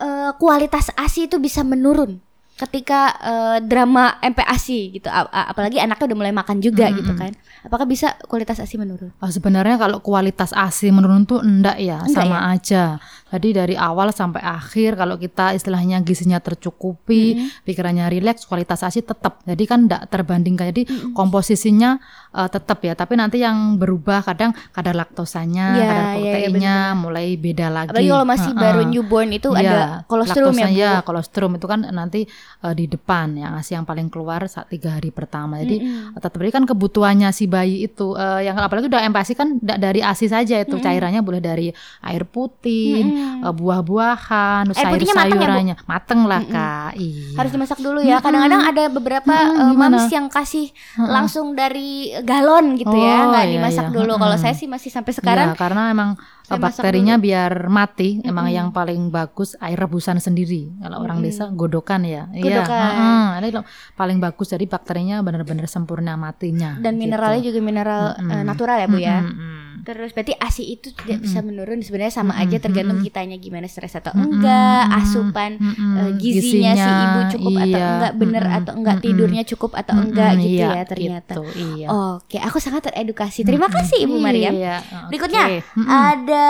eh, 0.00 0.30
kualitas 0.40 0.88
ASI 0.96 1.28
itu 1.28 1.36
bisa 1.36 1.60
menurun 1.60 2.22
ketika 2.54 3.00
eh, 3.18 3.58
drama 3.66 4.18
MPASI 4.22 4.80
gitu? 4.94 5.08
Apalagi 5.10 5.82
anaknya 5.82 6.14
udah 6.14 6.18
mulai 6.18 6.34
makan 6.34 6.62
juga 6.62 6.86
gitu 6.94 7.10
kan. 7.18 7.34
Apakah 7.64 7.88
bisa 7.88 8.14
kualitas 8.28 8.60
ASI 8.60 8.76
menurun? 8.76 9.10
Oh, 9.18 9.30
sebenarnya 9.32 9.80
kalau 9.80 9.98
kualitas 10.04 10.52
ASI 10.52 10.92
menurun 10.92 11.24
tuh 11.24 11.40
enggak 11.40 11.80
ya, 11.80 12.04
Enggak 12.04 12.14
sama 12.14 12.38
aja. 12.52 13.00
Jadi 13.34 13.48
dari 13.50 13.74
awal 13.74 14.14
sampai 14.14 14.44
akhir 14.44 14.94
kalau 14.94 15.18
kita 15.18 15.56
istilahnya 15.58 15.98
gizinya 16.04 16.38
tercukupi, 16.38 17.50
pikirannya 17.66 18.06
rileks, 18.06 18.46
kualitas 18.46 18.84
ASI 18.86 19.02
tetap. 19.02 19.42
Jadi 19.42 19.64
kan 19.66 19.88
enggak 19.88 20.06
terbandingkan. 20.12 20.70
Jadi 20.70 20.82
komposisinya 21.16 21.98
eh, 22.34 22.48
tetap 22.50 22.78
ya, 22.82 22.98
tapi 22.98 23.14
nanti 23.14 23.40
yang 23.40 23.78
berubah 23.78 24.26
kadang 24.26 24.50
kadar 24.74 24.94
laktosanya, 24.98 25.66
Iya, 25.78 25.86
kadar 25.86 26.04
iya, 26.04 26.10
iya, 26.10 26.16
proteinnya 26.18 26.76
mulai 26.98 27.26
beda 27.38 27.66
lagi. 27.70 27.90
Apalagi 27.94 28.10
kalau 28.10 28.26
masih 28.26 28.50
Heeh. 28.52 28.62
baru 28.66 28.80
newborn 28.84 29.30
itu 29.30 29.48
ada 29.54 29.62
Iya, 29.62 29.84
kolostrum 30.10 30.54
ya, 30.58 30.68
ya, 30.68 30.92
kolostrum 31.06 31.52
itu 31.56 31.66
kan 31.70 31.80
nanti 31.94 32.26
eh, 32.60 32.74
di 32.74 32.84
depan 32.90 33.38
yang 33.38 33.54
ASI 33.54 33.78
yang 33.78 33.86
paling 33.86 34.10
keluar 34.10 34.44
saat 34.50 34.68
tiga 34.68 34.98
hari 34.98 35.14
pertama. 35.14 35.62
Jadi 35.62 35.80
tetap 36.14 36.34
jadi 36.34 36.52
kan 36.52 36.64
kebutuhannya 36.66 37.30
si 37.30 37.46
bayi 37.46 37.86
itu 37.86 38.18
eh, 38.18 38.50
yang 38.50 38.58
apalagi 38.58 38.90
udah 38.90 39.00
MPASI 39.08 39.32
kan 39.38 39.48
dari 39.62 40.00
ASI 40.02 40.26
saja 40.28 40.60
itu 40.60 40.76
cairannya 40.82 41.22
boleh 41.22 41.40
dari 41.40 41.70
air 42.02 42.24
putih, 42.26 43.00
eh, 43.40 43.54
buah-buahan, 43.54 44.74
Air 44.74 44.86
putihnya 44.90 45.14
mateng 45.14 45.38
ya, 45.38 45.38
sayur-sayurannya, 45.38 45.76
mateng 45.86 46.20
lah 46.26 46.42
kak. 46.44 46.92
Iya. 46.98 47.36
Harus 47.38 47.50
dimasak 47.54 47.78
dulu 47.80 47.98
ya. 48.02 48.18
Kadang-kadang 48.18 48.62
ada 48.64 48.84
beberapa 48.90 49.34
eh, 49.34 49.72
moms 49.74 50.08
yang 50.10 50.26
kasih 50.28 50.68
langsung 50.98 51.54
dari 51.54 52.10
galon 52.24 52.74
gitu 52.74 52.90
ya, 52.90 53.16
Oh, 53.20 53.30
nggak 53.30 53.44
iya, 53.44 53.52
dimasak 53.54 53.86
iya. 53.86 53.94
dulu. 53.94 54.12
Kalau 54.16 54.36
saya 54.36 54.52
sih 54.52 54.64
masih 54.64 54.88
sampai 54.88 55.12
sekarang 55.12 55.48
Iya, 55.48 55.56
karena 55.56 55.82
emang 55.88 56.10
eh, 56.44 56.56
bakterinya 56.56 57.14
biar 57.16 57.68
mati, 57.68 58.18
emang 58.20 58.48
yang 58.48 58.68
paling 58.70 59.08
bagus 59.08 59.54
air 59.58 59.76
rebusan 59.76 60.18
sendiri. 60.18 60.74
Kalau 60.78 61.00
orang 61.00 61.20
desa 61.20 61.48
godokan 61.48 62.02
ya. 62.02 62.26
Godokan. 62.26 62.66
Iya, 62.66 62.88
heeh. 62.90 63.26
Ini 63.38 63.48
lo- 63.52 63.66
paling 63.94 64.18
bagus 64.18 64.46
jadi 64.48 64.64
bakterinya 64.64 65.20
benar-benar 65.20 65.64
sempurna 65.66 66.14
matinya. 66.14 66.76
dan 66.76 66.96
mineralnya 66.96 67.40
juga 67.42 67.60
mineral 67.60 68.02
eh, 68.18 68.42
natural 68.42 68.76
ya, 68.76 68.86
Bu 68.86 68.98
ya. 68.98 69.18
Mm-mm. 69.20 69.63
Terus 69.84 70.16
berarti 70.16 70.32
ASI 70.34 70.64
itu 70.64 70.96
tidak 70.96 71.20
bisa 71.20 71.44
menurun 71.44 71.84
sebenarnya 71.84 72.14
sama 72.16 72.40
aja 72.40 72.56
tergantung 72.56 73.04
kitanya 73.04 73.36
gimana 73.36 73.68
stres 73.68 73.92
atau 73.92 74.16
enggak, 74.16 74.88
asupan 74.96 75.60
eh, 75.60 76.10
gizinya, 76.16 76.72
si 76.72 76.80
Gizinya, 76.80 77.04
ibu 77.04 77.20
cukup 77.36 77.52
atau 77.60 77.68
iya. 77.68 77.88
enggak, 77.92 78.12
bener 78.16 78.44
Mm-mm. 78.48 78.58
atau 78.64 78.72
enggak 78.80 78.96
tidurnya 79.04 79.42
cukup 79.44 79.70
atau 79.76 79.94
enggak 80.00 80.30
Mm-mm, 80.32 80.44
gitu 80.48 80.64
iya, 80.64 80.68
ya 80.72 80.84
ternyata. 80.88 81.32
gitu, 81.36 81.42
iya. 81.54 81.86
Oke, 81.92 82.36
aku 82.40 82.56
sangat 82.58 82.88
teredukasi. 82.88 83.44
Terima 83.44 83.68
kasih 83.68 84.08
Ibu 84.08 84.16
Mariam. 84.16 84.56
Iya, 84.56 84.80
oke. 84.80 85.08
Berikutnya 85.12 85.44
Mm-mm. 85.60 85.86
ada 85.86 86.46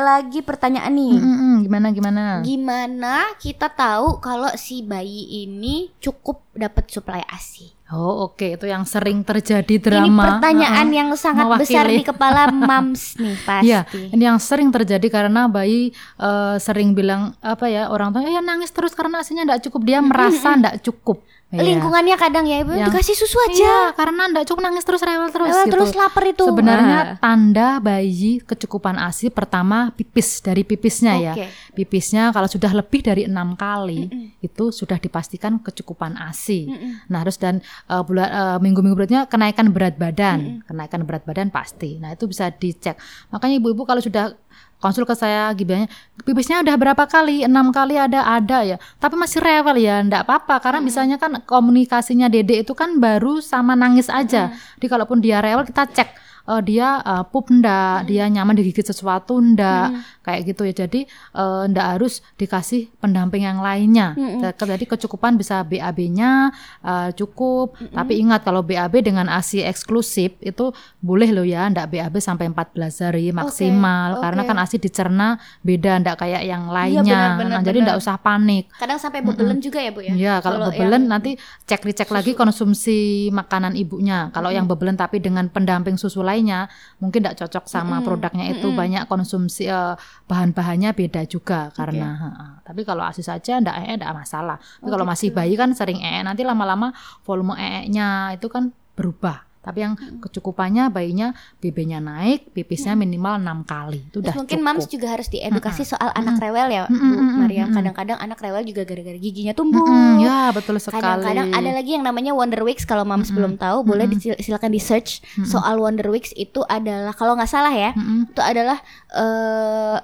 lagi 0.00 0.40
pertanyaan 0.40 0.92
nih. 0.96 1.14
Mm-mm, 1.20 1.54
gimana 1.68 1.86
gimana? 1.92 2.22
Gimana 2.40 3.14
kita 3.36 3.68
tahu 3.68 4.24
kalau 4.24 4.48
si 4.56 4.80
bayi 4.80 5.44
ini 5.44 5.92
cukup 6.00 6.40
dapat 6.56 6.88
suplai 6.88 7.20
ASI? 7.28 7.79
Oh 7.90 8.24
oke 8.24 8.54
itu 8.54 8.66
yang 8.66 8.86
sering 8.86 9.20
terjadi 9.20 9.66
Ini 9.66 9.82
drama. 9.82 10.38
pertanyaan 10.38 10.86
Heeh. 10.86 10.94
yang 10.94 11.08
sangat 11.14 11.42
Mewakili. 11.42 11.62
besar 11.66 11.84
di 11.86 12.02
kepala 12.02 12.42
mams 12.70 13.18
nih 13.18 13.36
pasti. 13.42 13.66
Iya, 13.66 13.80
ini 14.14 14.22
yang 14.22 14.38
sering 14.38 14.70
terjadi 14.70 15.06
karena 15.06 15.46
bayi 15.46 15.90
eh, 16.16 16.56
sering 16.56 16.94
bilang 16.94 17.34
apa 17.40 17.66
ya 17.66 17.90
orang 17.90 18.10
tua 18.10 18.22
ya 18.22 18.38
nangis 18.38 18.70
terus 18.70 18.94
karena 18.94 19.18
asinya 19.18 19.42
enggak 19.42 19.66
cukup 19.66 19.82
dia 19.82 19.98
merasa 19.98 20.54
enggak 20.54 20.78
cukup. 20.80 21.18
Iya. 21.50 21.66
Lingkungannya 21.66 22.14
kadang 22.14 22.46
ya 22.46 22.62
ibu 22.62 22.78
Yang- 22.78 22.94
dikasih 22.94 23.16
susu 23.18 23.34
aja. 23.42 23.58
Iya, 23.58 23.78
karena 23.98 24.22
enggak 24.30 24.46
cukup 24.46 24.62
nangis 24.62 24.86
terus 24.86 25.02
rewel 25.02 25.34
terus 25.34 25.50
Lewat 25.50 25.66
gitu. 25.66 25.72
terus 25.74 25.90
lapar 25.98 26.24
itu. 26.24 26.44
Sebenarnya 26.46 27.18
tanda 27.18 27.82
bayi 27.82 28.38
kecukupan 28.38 28.94
ASI 28.94 29.34
pertama 29.34 29.90
pipis 29.90 30.38
dari 30.38 30.62
pipisnya 30.62 31.18
ya. 31.18 31.34
Oke. 31.34 31.50
Pipisnya 31.74 32.30
kalau 32.30 32.46
sudah 32.46 32.70
lebih 32.70 33.02
dari 33.02 33.26
enam 33.26 33.58
kali 33.58 34.06
itu 34.38 34.70
sudah 34.70 35.02
dipastikan 35.02 35.58
kecukupan 35.58 36.14
ASI. 36.14 36.70
Nah 37.10 37.26
terus 37.26 37.34
dan 37.34 37.58
eh, 37.86 38.02
bulan 38.06 38.28
eh, 38.30 38.58
minggu-minggu 38.62 38.94
berikutnya 38.94 39.26
kenaikan 39.26 39.74
berat 39.74 39.98
badan, 39.98 40.62
kenaikan 40.64 41.02
berat 41.02 41.26
badan 41.26 41.50
pasti. 41.50 41.98
Nah 41.98 42.14
itu 42.14 42.30
bisa 42.30 42.46
dicek. 42.48 42.94
Makanya 43.28 43.58
ibu-ibu 43.58 43.82
kalau 43.82 43.98
sudah 43.98 44.38
konsul 44.80 45.04
ke 45.04 45.12
saya 45.12 45.52
gibanya 45.52 45.86
pipisnya 46.24 46.64
udah 46.64 46.74
berapa 46.80 47.04
kali? 47.04 47.44
Enam 47.44 47.70
kali 47.70 48.00
ada 48.00 48.24
ada 48.24 48.64
ya? 48.64 48.76
Tapi 48.96 49.14
masih 49.14 49.38
rewel 49.44 49.76
ya 49.76 50.00
ndak 50.00 50.24
apa-apa 50.26 50.56
karena 50.64 50.80
misalnya 50.80 51.16
kan 51.20 51.38
komunikasinya 51.44 52.32
dede 52.32 52.64
itu 52.64 52.72
kan 52.72 52.96
baru 52.96 53.44
sama 53.44 53.76
nangis 53.76 54.08
aja. 54.08 54.50
Jadi 54.80 54.86
kalaupun 54.88 55.20
dia 55.20 55.44
rewel 55.44 55.68
kita 55.68 55.84
cek 55.86 56.29
eh, 56.50 56.62
dia 56.62 56.98
eh, 56.98 57.24
pup 57.24 57.46
ndak 57.48 58.04
dia 58.04 58.26
nyaman 58.26 58.52
digigit 58.52 58.82
sesuatu 58.82 59.38
ndak 59.38 59.94
kayak 60.20 60.40
gitu 60.44 60.62
ya. 60.64 60.74
Jadi 60.76 61.06
eh, 61.06 61.62
ndak 61.66 61.86
harus 61.92 62.20
dikasih 62.34 62.90
pendamping 62.96 63.44
yang 63.44 63.58
lainnya. 63.58 64.12
Ke- 64.52 64.68
jadi 64.68 64.84
kecukupan 64.84 65.34
bisa 65.34 65.62
BAB-nya 65.62 66.50
eh, 66.80 67.10
cukup. 67.12 67.74
Tapi 67.90 68.18
ingat 68.18 68.42
kalau 68.42 68.60
BAB 68.60 69.00
dengan 69.00 69.26
ASI 69.26 69.62
eksklusif 69.62 70.34
itu 70.40 70.70
boleh 70.98 71.30
loh 71.30 71.42
ya 71.42 71.66
ndak 71.66 71.86
BAB 71.88 72.18
sampai 72.18 72.48
14 72.48 72.76
hari 73.00 73.30
maksimal. 73.30 74.18
karena 74.20 74.42
oke. 74.42 74.48
kan 74.48 74.58
ASI 74.58 74.76
dicerna 74.76 75.28
beda 75.60 75.98
ndak 75.98 76.16
kayak 76.18 76.42
yang 76.42 76.66
lainnya. 76.68 77.02
benar, 77.04 77.30
benar, 77.36 77.48
Nah, 77.52 77.62
jadi 77.62 77.78
ndak 77.82 77.98
usah 77.98 78.16
panik. 78.16 78.70
Kadang 78.72 78.96
sampai 78.96 79.20
bebelen 79.20 79.58
juga 79.58 79.78
ya 79.78 79.90
bu 79.90 80.00
ya. 80.00 80.12
Iya, 80.12 80.34
kalau 80.38 80.58
Kalau 80.58 80.66
bebelen 80.70 81.02
yang- 81.02 81.10
nanti 81.10 81.30
cek 81.64 81.82
dicek 81.82 82.08
lagi 82.08 82.32
konsumsi 82.40 82.98
makanan 83.30 83.74
ibunya. 83.74 84.30
Kalau 84.30 84.48
yang 84.48 84.64
bebelen 84.64 84.94
tapi 84.94 85.18
dengan 85.18 85.46
pendamping 85.46 85.94
susu 85.94 86.20
lainnya, 86.40 86.72
mungkin 86.96 87.20
tidak 87.20 87.36
cocok 87.44 87.68
sama 87.68 88.00
produknya 88.00 88.48
itu 88.48 88.72
banyak 88.72 89.04
konsumsi 89.04 89.68
eh, 89.68 89.94
bahan-bahannya 90.24 90.96
beda 90.96 91.28
juga 91.28 91.68
karena. 91.76 92.16
heeh. 92.16 92.50
Tapi 92.64 92.80
kalau 92.88 93.04
ASI 93.04 93.20
saja 93.20 93.60
ndak 93.60 93.76
ee 93.84 94.00
ndak 94.00 94.16
masalah. 94.16 94.56
Tapi 94.56 94.88
kalau 94.88 95.04
gitu. 95.04 95.12
masih 95.12 95.28
bayi 95.36 95.54
kan 95.60 95.76
sering 95.76 96.00
ee 96.00 96.24
nanti 96.24 96.40
lama-lama 96.40 96.96
volume 97.28 97.52
ee-nya 97.60 98.32
itu 98.32 98.48
kan 98.48 98.72
berubah. 98.96 99.49
Tapi 99.60 99.78
yang 99.84 99.92
kecukupannya 100.24 100.88
bayinya 100.88 101.36
BB-nya 101.60 102.00
naik, 102.00 102.56
pipisnya 102.56 102.96
minimal 102.96 103.36
enam 103.36 103.60
kali. 103.60 104.00
Itu 104.08 104.24
udah 104.24 104.32
mungkin 104.32 104.56
cukup. 104.56 104.68
mams 104.72 104.84
juga 104.88 105.12
harus 105.12 105.28
diedukasi 105.28 105.84
soal 105.84 106.08
anak 106.16 106.40
rewel 106.40 106.68
ya, 106.72 106.88
Bu 106.88 106.96
Mm-mm, 106.96 107.44
Mariam. 107.44 107.68
Kadang-kadang 107.68 108.16
anak 108.16 108.40
rewel 108.40 108.64
juga 108.64 108.88
gara-gara 108.88 109.20
giginya 109.20 109.52
tumbuh. 109.52 109.84
Mm, 109.84 110.24
ya, 110.24 110.48
betul 110.56 110.80
sekali. 110.80 111.04
Kadang-kadang 111.04 111.52
ada 111.52 111.70
lagi 111.76 111.90
yang 111.92 112.04
namanya 112.08 112.32
Wonder 112.32 112.64
Weeks 112.64 112.88
kalau 112.88 113.04
mams 113.04 113.28
belum 113.28 113.60
tahu 113.60 113.84
boleh 113.84 114.08
silakan 114.40 114.72
di 114.72 114.80
search 114.80 115.20
soal 115.44 115.76
Wonder 115.76 116.08
Weeks 116.08 116.32
itu 116.32 116.64
adalah 116.64 117.12
kalau 117.12 117.36
nggak 117.36 117.50
salah 117.50 117.72
ya 117.72 117.92
Mm-mm. 117.92 118.32
itu 118.32 118.40
adalah 118.40 118.80
eh, 119.12 119.96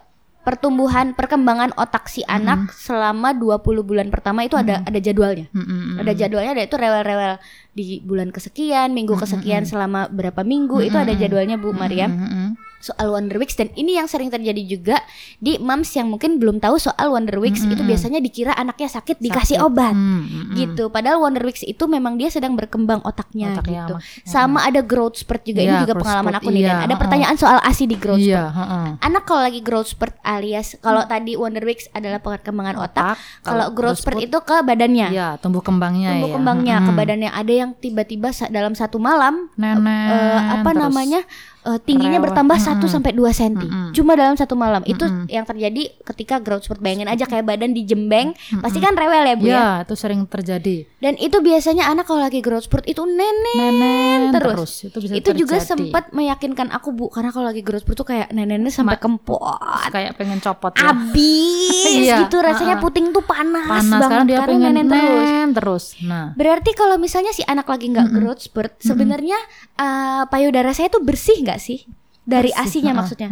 pertumbuhan 0.47 1.11
perkembangan 1.19 1.75
otak 1.75 2.07
si 2.07 2.23
anak 2.23 2.71
selama 2.71 3.35
20 3.35 3.67
bulan 3.83 4.15
pertama 4.15 4.47
itu 4.47 4.55
ada 4.55 4.79
ada 4.87 4.99
jadwalnya. 5.03 5.51
Mm-mm. 5.51 5.99
Ada 5.99 6.15
jadwalnya 6.15 6.55
ada 6.55 6.63
itu 6.63 6.79
rewel-rewel 6.79 7.43
di 7.75 7.99
bulan 8.07 8.31
kesekian, 8.31 8.95
minggu 8.95 9.19
kesekian 9.19 9.67
selama 9.67 10.07
berapa 10.07 10.47
minggu 10.47 10.87
itu 10.87 10.95
ada 10.95 11.11
jadwalnya 11.19 11.59
Bu 11.59 11.75
Mariam 11.75 12.15
Mm-mm. 12.15 12.49
Soal 12.79 13.09
Wonder 13.09 13.37
Weeks. 13.37 13.55
Dan 13.55 13.73
ini 13.73 13.95
yang 13.95 14.07
sering 14.07 14.29
terjadi 14.29 14.59
juga 14.61 14.97
di 15.37 15.57
moms 15.57 15.89
yang 15.91 16.07
mungkin 16.07 16.37
belum 16.37 16.59
tahu 16.59 16.77
soal 16.77 17.09
Wonder 17.09 17.37
Weeks. 17.37 17.63
Itu 17.63 17.83
biasanya 17.83 18.19
dikira 18.19 18.53
anaknya 18.53 18.89
sakit 18.91 19.19
dikasih 19.19 19.61
obat. 19.61 19.93
Hmm, 19.93 20.23
mm-mm. 20.23 20.55
gitu. 20.55 20.89
Padahal 20.89 21.19
Wonder 21.19 21.43
Weeks 21.43 21.61
itu 21.61 21.85
memang 21.85 22.15
dia 22.15 22.29
sedang 22.29 22.55
berkembang 22.55 23.01
otaknya, 23.03 23.55
Otaknya 23.55 23.83
gitu. 23.83 23.95
mak- 23.95 24.05
sama 24.25 24.59
ada 24.63 24.81
growth 24.81 25.17
spurt 25.17 25.43
juga. 25.43 25.61
Ini 25.61 25.69
Iya, 25.69 25.81
juga 25.83 25.95
pengalaman 25.97 26.31
spurt, 26.31 26.43
aku 26.43 26.49
nih 26.51 26.61
iya, 26.61 26.69
dan 26.69 26.77
ada 26.77 26.87
heeh. 26.87 26.99
pertanyaan 26.99 27.37
soal 27.37 27.59
ASI 27.61 27.85
di 27.85 27.97
growth 27.97 28.19
Iya, 28.19 28.43
spurt. 28.45 28.59
heeh. 28.59 28.87
anak 29.01 29.23
kalau 29.25 29.43
lagi 29.43 29.61
growth 29.61 29.89
spurt 29.89 30.15
alias 30.21 30.67
kalau 30.79 31.03
tadi 31.05 31.33
Wonder 31.35 31.63
Weeks 31.63 31.87
adalah 31.91 32.19
perkembangan 32.19 32.77
otak, 32.77 32.87
Otak, 32.87 33.17
kalau 33.43 33.67
growth 33.69 33.77
growth 33.77 33.99
spurt 33.99 34.19
itu 34.21 34.39
ke 34.39 34.57
badannya. 34.61 35.09
Iya, 35.09 35.29
tumbuh 35.39 35.61
kembangnya 35.61 36.11
tumbuh 36.13 36.29
ya. 36.29 36.35
kembangnya 36.35 36.77
ke 36.77 36.85
Mm-mm. 36.85 36.97
badannya. 36.97 37.31
Ada 37.31 37.53
yang 37.55 37.71
tiba-tiba 37.75 38.29
dalam 38.47 38.73
satu 38.73 38.97
malam 38.97 39.49
Nenek. 39.55 40.09
eh, 40.09 40.41
apa 40.55 40.71
terus. 40.71 40.81
namanya 40.81 41.21
eh, 41.67 41.79
tingginya 41.81 42.17
Rewel. 42.17 42.27
bertambah 42.31 42.57
Mm-mm. 42.57 42.81
1 42.81 42.95
sampai 42.95 43.11
2 43.11 43.27
cm. 43.33 43.55
Mm-mm. 43.59 43.91
Cuma 43.91 44.15
dalam 44.15 44.35
satu 44.35 44.55
malam. 44.55 44.81
Itu 44.83 45.03
Mm-mm. 45.03 45.27
yang 45.27 45.43
terjadi 45.43 45.83
ketika 46.05 46.39
growth 46.39 46.65
spurt. 46.65 46.79
Bayangin 46.79 47.07
aja 47.07 47.25
kayak 47.25 47.43
badan 47.45 47.73
dijembeng, 47.73 48.33
pasti 48.61 48.79
kan 48.79 48.95
rewel 48.95 49.25
ya, 49.25 49.35
Bu 49.35 49.45
ya. 49.45 49.53
Ya, 49.53 49.69
itu 49.83 49.95
sering 49.95 50.25
terjadi. 50.25 50.87
Dan 50.97 51.17
itu 51.17 51.35
biasanya 51.37 51.87
anak 51.87 52.05
kalau 52.05 52.21
lagi 52.21 52.39
growth 52.39 52.65
spurt 52.65 52.85
itu 52.85 53.03
nenek 53.03 53.57
Nenen 53.57 54.21
terus. 54.33 54.55
terus. 54.55 54.73
Itu 54.85 54.99
bisa 55.01 55.13
itu 55.15 55.31
juga 55.35 55.57
sempat 55.59 56.05
meyakinkan 56.11 56.71
aku 56.71 56.91
Bu 56.91 57.07
karena 57.09 57.29
kalau 57.29 57.47
lagi 57.47 57.61
growth 57.61 57.83
spurt 57.83 57.97
tuh 57.97 58.07
kayak 58.07 58.31
neneknya 58.31 58.71
sampai 58.71 58.97
kempot. 58.97 59.59
kayak 59.89 60.15
pengen 60.15 60.39
copot 60.39 60.71
ya. 60.73 60.93
Abis 60.93 61.85
Iya, 61.99 62.17
gitu 62.23 62.39
rasanya 62.39 62.77
uh-uh. 62.77 62.85
puting 62.85 63.11
tuh 63.11 63.23
panas, 63.23 63.67
Panas 63.67 63.89
banget 63.99 64.07
karena 64.07 64.25
dia 64.25 64.39
karena 64.39 64.49
pengen 64.49 64.73
nenen 64.73 64.89
terus. 64.89 65.55
terus. 65.57 65.85
Nah, 66.03 66.27
Berarti 66.37 66.71
kalau 66.73 66.97
misalnya 66.97 67.33
si 67.33 67.43
anak 67.43 67.65
lagi 67.65 67.89
nggak 67.89 68.09
growth 68.13 68.43
spurt, 68.43 68.77
sebenarnya 68.79 69.39
uh, 69.75 70.25
payudara 70.29 70.71
saya 70.71 70.87
tuh 70.87 71.01
bersih 71.01 71.41
nggak 71.41 71.56
sih 71.59 71.85
dari 72.27 72.51
asinya 72.53 72.93
maksudnya? 72.93 73.29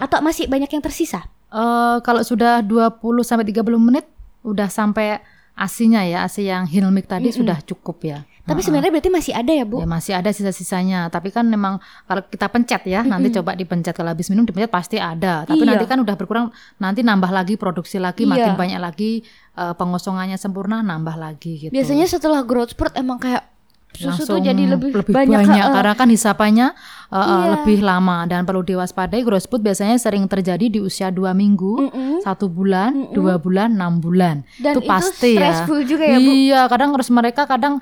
Atau 0.00 0.24
masih 0.24 0.48
banyak 0.48 0.70
yang 0.72 0.82
tersisa? 0.82 1.28
Eh, 1.52 1.96
kalau 2.00 2.24
sudah 2.24 2.64
20 2.64 3.20
sampai 3.20 3.44
30 3.44 3.76
menit 3.76 4.08
udah 4.40 4.72
sampai 4.72 5.20
asinya 5.52 6.00
ya, 6.00 6.24
asi 6.24 6.48
yang 6.48 6.64
hilmik 6.64 7.04
tadi 7.04 7.28
sudah 7.28 7.60
cukup 7.60 8.00
ya. 8.00 8.18
Tapi 8.42 8.58
sebenarnya 8.64 8.90
berarti 8.90 9.12
masih 9.12 9.36
ada 9.36 9.52
ya 9.52 9.62
bu? 9.68 9.78
Ya 9.78 9.86
masih 9.86 10.16
ada 10.16 10.32
sisa-sisanya, 10.32 11.12
tapi 11.12 11.30
kan 11.30 11.46
memang 11.46 11.78
kalau 12.08 12.24
kita 12.26 12.48
pencet 12.48 12.82
ya, 12.88 13.04
nanti 13.04 13.30
coba 13.30 13.52
dipencet 13.54 13.94
kalau 13.94 14.10
habis 14.10 14.32
minum 14.32 14.48
dipencet 14.48 14.72
pasti 14.72 14.96
ada. 14.96 15.44
Tapi 15.46 15.62
Iya. 15.62 15.76
nanti 15.76 15.84
kan 15.84 16.00
udah 16.00 16.16
berkurang, 16.16 16.50
nanti 16.80 17.04
nambah 17.04 17.30
lagi 17.30 17.54
produksi 17.60 18.00
lagi, 18.02 18.24
Iya. 18.24 18.32
makin 18.32 18.52
banyak 18.56 18.80
lagi 18.80 19.22
eh, 19.52 19.74
pengosongannya 19.76 20.40
sempurna, 20.40 20.80
nambah 20.80 21.20
lagi 21.20 21.68
gitu. 21.68 21.72
Biasanya 21.76 22.08
setelah 22.08 22.40
growth 22.40 22.72
spurt 22.72 22.96
emang 22.96 23.20
kayak 23.20 23.52
susu 23.92 24.24
tuh 24.24 24.40
Langsung 24.40 24.48
jadi 24.48 24.62
lebih, 24.72 24.90
lebih 24.96 25.12
banyak, 25.12 25.38
banyak, 25.44 25.64
uh, 25.68 25.72
karena 25.76 25.94
kan 25.94 26.08
hisapannya 26.08 26.66
uh, 27.12 27.20
Iya. 27.22 27.46
lebih 27.54 27.78
lama 27.80 28.24
dan 28.24 28.42
perlu 28.42 28.64
diwaspadai 28.64 29.20
growth 29.20 29.44
spurt 29.44 29.60
biasanya 29.60 29.94
sering 29.94 30.24
terjadi 30.24 30.66
di 30.66 30.80
usia 30.80 31.08
dua 31.08 31.30
minggu 31.32 31.92
satu 32.18 32.48
bulan 32.48 33.12
dua 33.12 33.36
bulan 33.36 33.72
enam 33.72 33.98
bulan 33.98 34.40
Dan 34.56 34.74
itu 34.74 34.80
itu 34.80 34.88
pasti 34.88 35.32
ya 35.34 35.62
juga 35.82 36.04
ya, 36.04 36.16
Bu? 36.16 36.30
iya 36.30 36.60
kadang 36.66 36.90
harus 36.90 37.08
mereka 37.08 37.44
kadang 37.44 37.78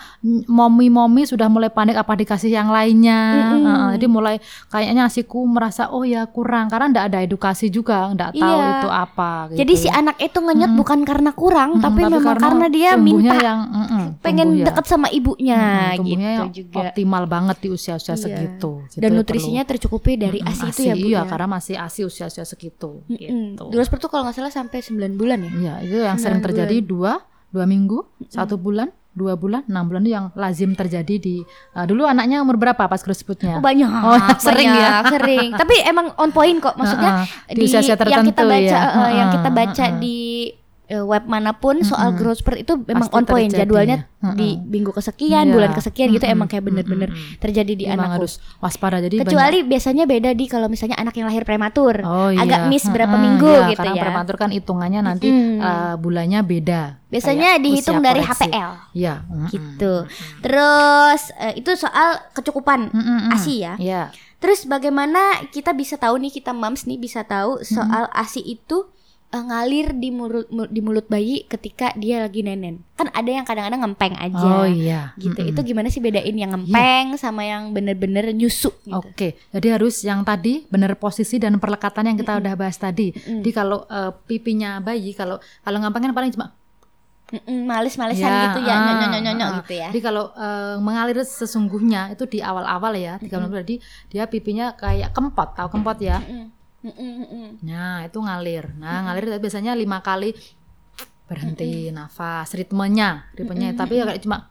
momi-momi 0.46 1.22
sudah 1.24 1.46
mulai 1.46 1.68
panik 1.68 1.94
apa 1.94 2.12
dikasih 2.14 2.50
yang 2.50 2.68
lainnya. 2.68 3.20
Uh, 3.50 3.56
uh, 3.60 3.88
jadi 3.94 4.06
mulai 4.06 4.36
kayaknya 4.66 5.06
asiku 5.06 5.44
merasa 5.44 5.88
oh 5.88 6.02
ya 6.02 6.26
kurang 6.26 6.66
karena 6.66 6.90
ndak 6.90 7.04
ada 7.06 7.18
edukasi 7.20 7.68
juga 7.68 8.10
ndak 8.10 8.32
tahu 8.32 8.48
Iya. 8.50 8.66
itu 8.74 8.88
apa 8.90 9.30
gitu. 9.48 9.58
Jadi 9.60 9.72
si 9.76 9.88
anak 9.88 10.16
itu 10.18 10.38
ngenyot 10.38 10.72
bukan 10.74 10.98
karena 11.02 11.30
kurang, 11.32 11.76
Mm-mm, 11.76 11.84
tapi, 11.84 12.00
memang 12.02 12.22
karena, 12.24 12.66
dia 12.68 12.90
tumbuhnya 12.94 13.30
minta 13.30 13.34
yang 13.38 13.58
pengen 14.18 14.48
ya. 14.54 14.64
deket 14.66 14.84
sama 14.86 15.06
ibunya 15.08 15.94
tumbuhnya 15.94 16.00
gitu 16.00 16.40
yang 16.40 16.50
juga. 16.50 16.74
optimal 16.82 17.22
banget 17.26 17.56
di 17.60 17.68
usia-usia 17.70 18.08
Iya. 18.10 18.18
segitu. 18.18 18.72
Gitu 18.88 18.98
Dan 18.98 19.10
ya, 19.12 19.16
nutrisinya 19.20 19.60
perlu. 19.60 19.70
tercukupi 19.70 20.12
dari 20.14 20.38
Mm-mm, 20.38 20.50
ASI 20.50 20.66
itu 20.68 20.82
ya 20.82 20.94
bu 20.94 21.06
Iya, 21.06 21.16
ya. 21.16 21.22
karena 21.26 21.46
masih 21.50 21.74
ASI 21.76 22.00
usia-usia 22.02 22.42
segitu. 22.42 23.04
Mm-mm. 23.04 23.18
Gitu. 23.54 23.64
Growth 23.66 23.86
spurt 23.86 24.00
tuh 24.00 24.08
kalau 24.08 24.24
nggak 24.24 24.36
salah 24.36 24.50
sampai 24.50 24.80
9 24.80 24.96
bulan 25.14 25.38
ya. 25.40 25.50
Iya, 25.50 25.74
itu 25.82 25.96
yang 26.00 26.16
sering 26.16 26.40
terjadi 26.40 26.76
dua 26.80 27.20
dua 27.46 27.64
minggu, 27.64 28.06
satu 28.26 28.54
bulan, 28.54 28.88
dua 29.10 29.34
bulan, 29.34 29.66
enam 29.66 29.84
bulan 29.84 30.00
itu 30.00 30.12
yang 30.12 30.30
lazim 30.32 30.70
terjadi 30.70 31.18
di 31.18 31.42
uh, 31.72 31.82
dulu 31.82 32.06
anaknya 32.06 32.38
umur 32.38 32.54
berapa 32.56 32.78
pas 32.80 33.00
growth 33.00 33.18
spurtnya? 33.18 33.56
Oh, 33.56 33.60
banyak, 33.60 33.90
Oh, 33.90 34.14
sering 34.40 34.70
banyak, 34.70 35.02
ya? 35.02 35.10
sering. 35.10 35.48
Tapi 35.52 35.74
emang 35.82 36.14
on 36.14 36.30
point 36.30 36.56
kok. 36.56 36.74
Maksudnya 36.74 37.26
Heeh, 37.26 37.54
di 37.58 37.60
usia-usia 37.60 37.98
yang 37.98 38.22
kita 38.24 38.42
baca, 38.44 38.78
ya. 38.78 38.82
eh, 39.02 39.10
yang 39.12 39.28
kita 39.30 39.50
baca 39.50 39.84
heeh. 39.84 39.98
di 39.98 40.18
eh, 40.90 40.98
web 41.00 41.22
mana 41.24 41.54
pun 41.54 41.78
soal 41.80 42.10
growth 42.12 42.42
spurt 42.42 42.58
itu 42.58 42.74
memang 42.76 43.06
Pasti 43.06 43.14
on 43.14 43.24
point. 43.24 43.46
terjadi 43.46 43.62
Jadwalnya 43.62 43.96
ya. 44.02 44.34
di 44.34 44.48
Heeh. 44.52 44.66
minggu 44.66 44.90
kesekian, 44.90 45.46
Iya. 45.46 45.54
bulan 45.54 45.70
kesekian 45.70 46.08
gitu 46.10 46.20
Mm-mm, 46.20 46.34
emang 46.34 46.46
kayak 46.46 46.64
bener-bener 46.66 47.08
mm-mm. 47.08 47.38
terjadi 47.38 47.72
di 47.72 47.84
Memang 47.86 48.10
anakku. 48.10 48.16
harus 48.20 48.32
waspada 48.58 48.98
jadi 48.98 49.22
Kecuali 49.22 49.62
biasanya 49.62 50.04
beda 50.04 50.30
di 50.32 50.44
kalau 50.44 50.66
misalnya 50.66 50.98
anak 50.98 51.14
yang 51.14 51.24
lahir 51.24 51.42
prematur, 51.42 51.94
banyak, 51.96 52.10
oh, 52.10 52.28
iya. 52.28 52.42
agak 52.42 52.60
miss 52.66 52.84
berapa 52.84 53.08
Heeh, 53.08 53.22
minggu 53.22 53.48
iya, 53.48 53.68
gitu 53.68 53.78
karena 53.78 53.94
ya. 53.94 54.02
prematur 54.02 54.34
kan 54.36 54.50
hitungannya 54.50 55.00
nanti 55.00 55.28
Mm-mm. 55.28 55.56
uh, 55.58 55.94
bulannya 55.96 56.40
beda. 56.42 56.82
Biasanya 57.06 57.54
Kayak 57.54 57.62
dihitung 57.62 57.98
dari 58.00 58.20
koreksi. 58.20 58.46
HPL 58.46 58.70
Iya, 58.92 59.14
mm-mm. 59.22 59.48
gitu. 59.48 59.94
Terus 60.44 61.20
eh, 61.36 61.54
itu 61.54 61.70
soal 61.76 62.18
kecukupan 62.32 62.90
Mm-mm. 62.90 63.30
ASI 63.30 63.54
ya. 63.60 63.74
Iya. 63.76 64.02
Terus 64.36 64.64
bagaimana 64.64 65.20
kita 65.48 65.70
bisa 65.70 65.94
tahu 65.94 66.16
nih 66.18 66.32
kita 66.32 66.50
moms 66.50 66.84
nih 66.84 66.96
bisa 66.96 67.22
tahu 67.22 67.60
soal 67.62 68.08
ASI 68.10 68.40
itu 68.42 68.88
eh, 69.30 69.38
ngalir 69.40 69.94
di 69.94 70.10
mulut 70.10 70.50
mu- 70.50 70.66
di 70.66 70.78
mulut 70.78 71.06
bayi 71.06 71.42
ketika 71.44 71.94
dia 71.94 72.18
lagi 72.18 72.42
nenen. 72.42 72.82
Kan 72.92 73.08
ada 73.10 73.30
yang 73.30 73.42
kadang-kadang 73.42 73.80
ngempeng 73.80 74.14
aja. 74.14 74.42
Oh 74.44 74.66
iya. 74.66 75.14
Gitu. 75.14 75.32
Mm-mm. 75.32 75.50
Itu 75.50 75.60
gimana 75.62 75.86
sih 75.86 75.98
bedain 75.98 76.34
yang 76.34 76.50
ngempeng 76.50 77.14
sama 77.14 77.42
yang 77.42 77.70
bener-bener 77.70 78.30
nyusu 78.30 78.74
gitu. 78.82 78.98
Oke, 79.00 79.38
jadi 79.50 79.78
harus 79.78 80.02
yang 80.02 80.20
tadi 80.20 80.66
benar 80.66 80.94
posisi 80.94 81.38
dan 81.38 81.56
perlekatan 81.56 82.04
yang 82.04 82.18
kita 82.18 82.36
udah 82.36 82.54
bahas 82.54 82.74
tadi. 82.74 83.14
Jadi 83.14 83.50
kalau 83.50 83.86
eh, 83.86 84.10
pipinya 84.26 84.78
bayi 84.78 85.14
kalau 85.14 85.38
kalau 85.60 85.78
ngapain 85.78 86.02
kan 86.02 86.12
paling 86.12 86.30
cuma 86.30 86.52
Mm-mm, 87.30 87.62
Males-malesan 87.62 88.26
Ya, 88.26 88.42
gitu 88.50 88.66
ya, 88.66 88.74
ah, 88.74 88.82
nyonyok-nyonyok 88.90 89.46
ah. 89.46 89.56
gitu 89.62 89.72
ya. 89.78 89.88
Jadi 89.94 90.00
kalau 90.02 90.34
eh, 90.34 90.76
mengalir 90.82 91.22
sesungguhnya 91.22 92.10
itu 92.10 92.26
di 92.26 92.42
awal-awal 92.42 92.98
ya, 92.98 93.22
30 93.22 93.30
menit 93.46 93.62
tadi 93.62 93.76
dia 94.10 94.26
pipinya 94.26 94.74
kayak 94.74 95.14
kempot, 95.14 95.54
tahu 95.54 95.70
kempot 95.70 95.94
ya? 96.02 96.18
Mm-mm, 96.18 96.50
mm-mm, 96.80 97.12
mm-mm. 97.24 97.46
Nah, 97.62 98.04
itu 98.04 98.18
ngalir. 98.18 98.72
Nah, 98.76 99.04
ngalir 99.04 99.30
tapi 99.30 99.42
biasanya 99.42 99.72
lima 99.72 100.00
kali 100.00 100.32
berhenti 101.26 101.94
nafas, 101.94 102.50
ritmenya, 102.52 103.30
ritmenya 103.38 103.70
tapi 103.72 104.02
ya 104.02 104.04
kayak 104.04 104.22
cuma 104.26 104.50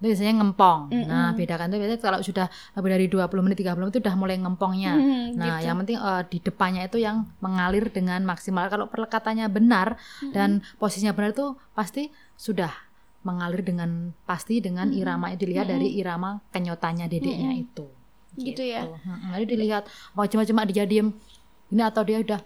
itu 0.00 0.16
biasanya 0.16 0.40
ngempong. 0.40 0.80
Nah, 1.04 1.36
bedakan 1.36 1.68
tuh 1.68 1.76
biasanya 1.76 2.00
kalau 2.00 2.20
sudah 2.24 2.48
lebih 2.72 2.88
dari 2.88 3.06
20 3.12 3.44
menit 3.44 3.60
30 3.60 3.76
menit 3.76 3.92
itu 3.92 4.00
udah 4.00 4.16
mulai 4.16 4.36
ngempongnya. 4.40 4.92
Hmm, 4.96 5.36
Nah, 5.36 5.60
gitu. 5.60 5.66
yang 5.68 5.76
penting 5.84 5.98
eh, 6.00 6.22
di 6.24 6.38
depannya 6.40 6.82
itu 6.88 6.96
yang 6.96 7.28
mengalir 7.44 7.84
dengan 7.92 8.24
maksimal. 8.24 8.72
Kalau 8.72 8.88
perlekatannya 8.88 9.44
benar 9.52 10.00
dan 10.32 10.64
posisinya 10.80 11.12
benar 11.12 11.36
itu 11.36 11.52
pasti 11.76 12.08
sudah 12.32 12.72
mengalir 13.20 13.60
dengan 13.60 14.16
pasti 14.24 14.64
dengan 14.64 14.88
irama 14.88 15.36
dilihat 15.36 15.68
dari 15.68 15.92
irama 16.00 16.40
kenyotannya 16.48 17.04
dedeknya 17.04 17.52
itu. 17.52 17.84
Gitu 18.32 18.62
ya. 18.62 18.84
Mm-mm. 18.84 19.30
Jadi 19.32 19.44
dilihat 19.48 19.84
cuma-cuma 20.14 20.62
dia 20.62 20.84
diem 20.84 21.10
ini 21.68 21.82
atau 21.82 22.02
dia 22.02 22.18
udah 22.18 22.40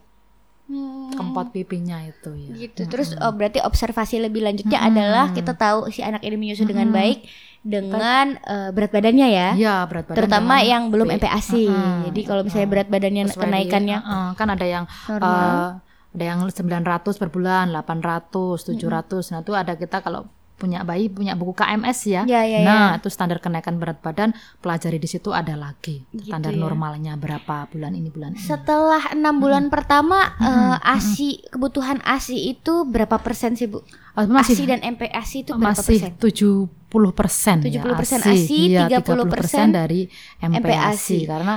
Hmm. 0.65 1.13
kempot 1.13 1.53
pipinya 1.53 2.01
itu 2.01 2.33
ya. 2.41 2.57
gitu 2.57 2.89
terus 2.89 3.13
oh, 3.15 3.29
berarti 3.31 3.61
observasi 3.61 4.17
lebih 4.17 4.41
lanjutnya 4.41 4.81
adalah 4.81 5.29
kita 5.29 5.53
tahu 5.53 5.93
si 5.93 6.01
anak 6.01 6.25
ini 6.25 6.41
menyusu 6.41 6.65
dengan 6.65 6.89
baik 6.89 7.21
dengan 7.61 8.41
eh, 8.41 8.73
berat 8.73 8.89
badannya 8.89 9.29
ya 9.29 9.49
Iya, 9.53 9.85
berat 9.85 10.09
badan 10.09 10.17
terutama 10.17 10.65
yang 10.65 10.89
belum. 10.89 11.13
MPASI 11.13 11.69
Mm-mm. 11.69 11.99
jadi 12.09 12.21
kalau 12.25 12.43
misalnya 12.43 12.69
berat 12.71 12.89
badannya 12.89 13.23
Sesuai 13.27 13.37
di- 13.37 13.45
kenaikannya 13.45 13.99
uh-uh, 13.99 14.29
kan 14.33 14.49
ada 14.49 14.65
yang 14.65 14.85
normal. 15.05 15.37
uh, 15.45 15.71
ada 16.17 16.25
yang 16.25 16.41
900 16.41 17.13
per 17.13 17.29
bulan, 17.29 17.65
800, 17.69 18.65
700. 18.65 19.37
Nah, 19.37 19.41
itu 19.43 19.53
ada 19.53 19.73
kita 19.75 20.01
kalau 20.01 20.25
punya 20.55 20.81
bayi 20.81 21.11
punya 21.11 21.35
buku 21.35 21.51
KMS 21.53 21.99
ya. 22.07 22.23
Ya, 22.25 22.47
ya, 22.47 22.63
nah, 22.63 22.95
itu 22.95 23.11
standar 23.11 23.39
kenaikan 23.39 23.77
berat 23.77 23.99
badan 23.99 24.31
pelajari 24.59 24.97
di 24.97 25.07
situ 25.07 25.35
ada 25.35 25.55
lagi. 25.55 26.07
Gitu 26.09 26.31
standar 26.31 26.55
ya. 26.55 26.61
normalnya 26.61 27.19
berapa 27.19 27.67
bulan 27.69 27.93
ini 27.93 28.09
bulan 28.09 28.33
ini. 28.33 28.41
setelah 28.41 29.11
enam 29.11 29.39
bulan 29.39 29.67
pertama 29.67 30.31
eh, 30.39 30.79
ASI 30.95 31.51
kebutuhan 31.51 31.99
ASI 32.01 32.55
itu 32.55 32.87
berapa 32.87 33.19
persen 33.19 33.55
sih 33.55 33.67
bu 33.67 33.83
Oh, 34.15 34.23
masih 34.31 34.55
ASI 34.55 34.65
dan 34.71 34.79
MPASI 34.95 35.37
itu 35.43 35.53
berapa 35.59 35.75
masih 35.75 35.99
persen 35.99 36.71
70 36.95 37.19
persen 37.19 37.57
70% 37.59 37.67
ya, 37.67 37.83
ASI, 38.31 38.59
Iya, 38.71 38.87
30% 39.03 39.75
dari 39.75 40.07
MPASI 40.39 40.63
MPASI. 40.63 41.19
karena 41.27 41.55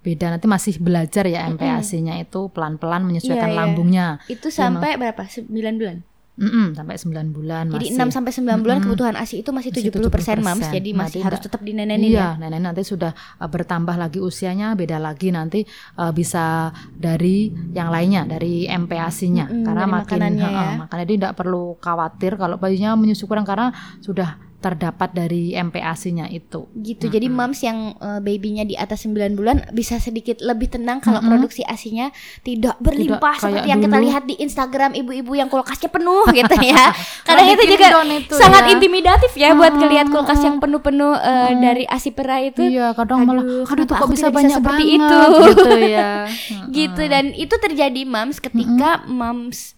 beda 0.00 0.26
nanti 0.30 0.46
masih 0.46 0.78
belajar 0.78 1.26
ya 1.26 1.50
MPASI-nya 1.50 2.22
itu 2.22 2.46
pelan-pelan 2.54 3.02
menyesuaikan 3.02 3.50
Iya, 3.50 3.54
iya. 3.54 3.58
lambungnya. 3.58 4.06
itu 4.30 4.54
sampai 4.54 4.94
berapa 4.94 5.18
9 5.26 5.50
bulan 5.50 6.06
Mm-mm, 6.36 6.76
sampai 6.76 7.00
9 7.00 7.32
bulan 7.32 7.64
jadi 7.72 7.86
masih. 7.96 8.08
6 8.12 8.12
sampai 8.12 8.32
9 8.36 8.60
bulan 8.60 8.76
Mm-mm. 8.76 8.84
kebutuhan 8.92 9.14
ASI 9.16 9.40
itu 9.40 9.50
masih 9.56 9.70
Masih 9.72 9.88
70 9.88 10.12
persen 10.12 10.36
mams 10.40 10.68
70%. 10.68 10.76
jadi 10.76 10.90
masih 10.92 11.00
Nanti 11.16 11.26
harus 11.26 11.40
tetap 11.40 11.60
dinenenin 11.64 12.12
ya 12.12 12.12
Iya, 12.12 12.28
nenek 12.36 12.60
nanti 12.60 12.82
sudah 12.84 13.12
uh, 13.12 13.48
bertambah 13.48 13.96
lagi 13.96 14.20
usianya, 14.20 14.76
beda 14.76 15.00
lagi 15.00 15.32
nanti 15.32 15.64
uh, 15.96 16.12
bisa 16.12 16.70
dari 16.92 17.48
yang 17.72 17.88
lainnya, 17.88 18.28
dari 18.28 18.68
MPASI-nya. 18.68 19.48
Mm-mm, 19.48 19.64
karena 19.64 19.82
dari 19.82 19.94
makin 19.96 20.04
makanannya 20.06 20.46
uh, 20.46 20.52
ya. 20.52 20.68
makanya 20.84 21.04
dia 21.08 21.16
tidak 21.16 21.34
perlu 21.34 21.64
khawatir 21.80 22.32
kalau 22.36 22.56
bayinya 22.60 22.92
menyusu 22.94 23.24
kurang 23.24 23.48
karena 23.48 23.72
sudah 23.98 24.36
terdapat 24.66 25.14
dari 25.14 25.54
MPASI-nya 25.54 26.26
itu. 26.34 26.66
gitu. 26.82 27.06
Jadi 27.06 27.30
moms 27.30 27.62
yang 27.62 27.94
uh, 28.02 28.18
babynya 28.18 28.66
di 28.66 28.74
atas 28.74 29.06
9 29.06 29.38
bulan 29.38 29.62
bisa 29.70 30.02
sedikit 30.02 30.42
lebih 30.42 30.74
tenang 30.74 30.98
kalau 30.98 31.22
produksi 31.22 31.62
asinya 31.62 32.10
tidak 32.42 32.74
berlimpah 32.82 33.38
kayak 33.38 33.62
seperti 33.62 33.68
yang 33.70 33.78
kita 33.78 33.96
dulu. 33.96 34.06
lihat 34.10 34.22
di 34.26 34.34
Instagram 34.42 34.90
ibu-ibu 34.98 35.32
yang 35.38 35.46
kulkasnya 35.46 35.86
penuh 35.86 36.26
gitu 36.42 36.56
ya. 36.66 36.90
Kadang 37.22 37.46
itu 37.54 37.62
juga 37.70 37.86
itu 38.10 38.34
sangat 38.34 38.62
ya. 38.66 38.72
intimidatif 38.74 39.30
ya 39.38 39.54
buat 39.54 39.72
ngelihat 39.78 40.10
kulkas 40.10 40.40
yang 40.42 40.58
penuh-penuh 40.58 41.14
uh, 41.14 41.50
dari 41.62 41.86
asi 41.86 42.10
pera 42.10 42.42
itu. 42.42 42.66
Iya, 42.66 42.90
kadang 42.98 43.22
malah 43.22 43.46
Aduh, 43.46 43.62
aduh 43.62 43.84
tuh 43.86 43.94
kok 43.94 44.08
tidak 44.10 44.16
bisa 44.16 44.28
banyak 44.34 44.58
seperti 44.58 44.84
banget? 44.84 44.98
itu? 44.98 45.20
gitu 45.46 45.70
ya. 45.78 46.10
gitu. 46.82 47.02
Dan 47.06 47.24
itu 47.36 47.54
terjadi 47.54 48.02
moms 48.02 48.42
ketika 48.42 49.06
moms 49.06 49.75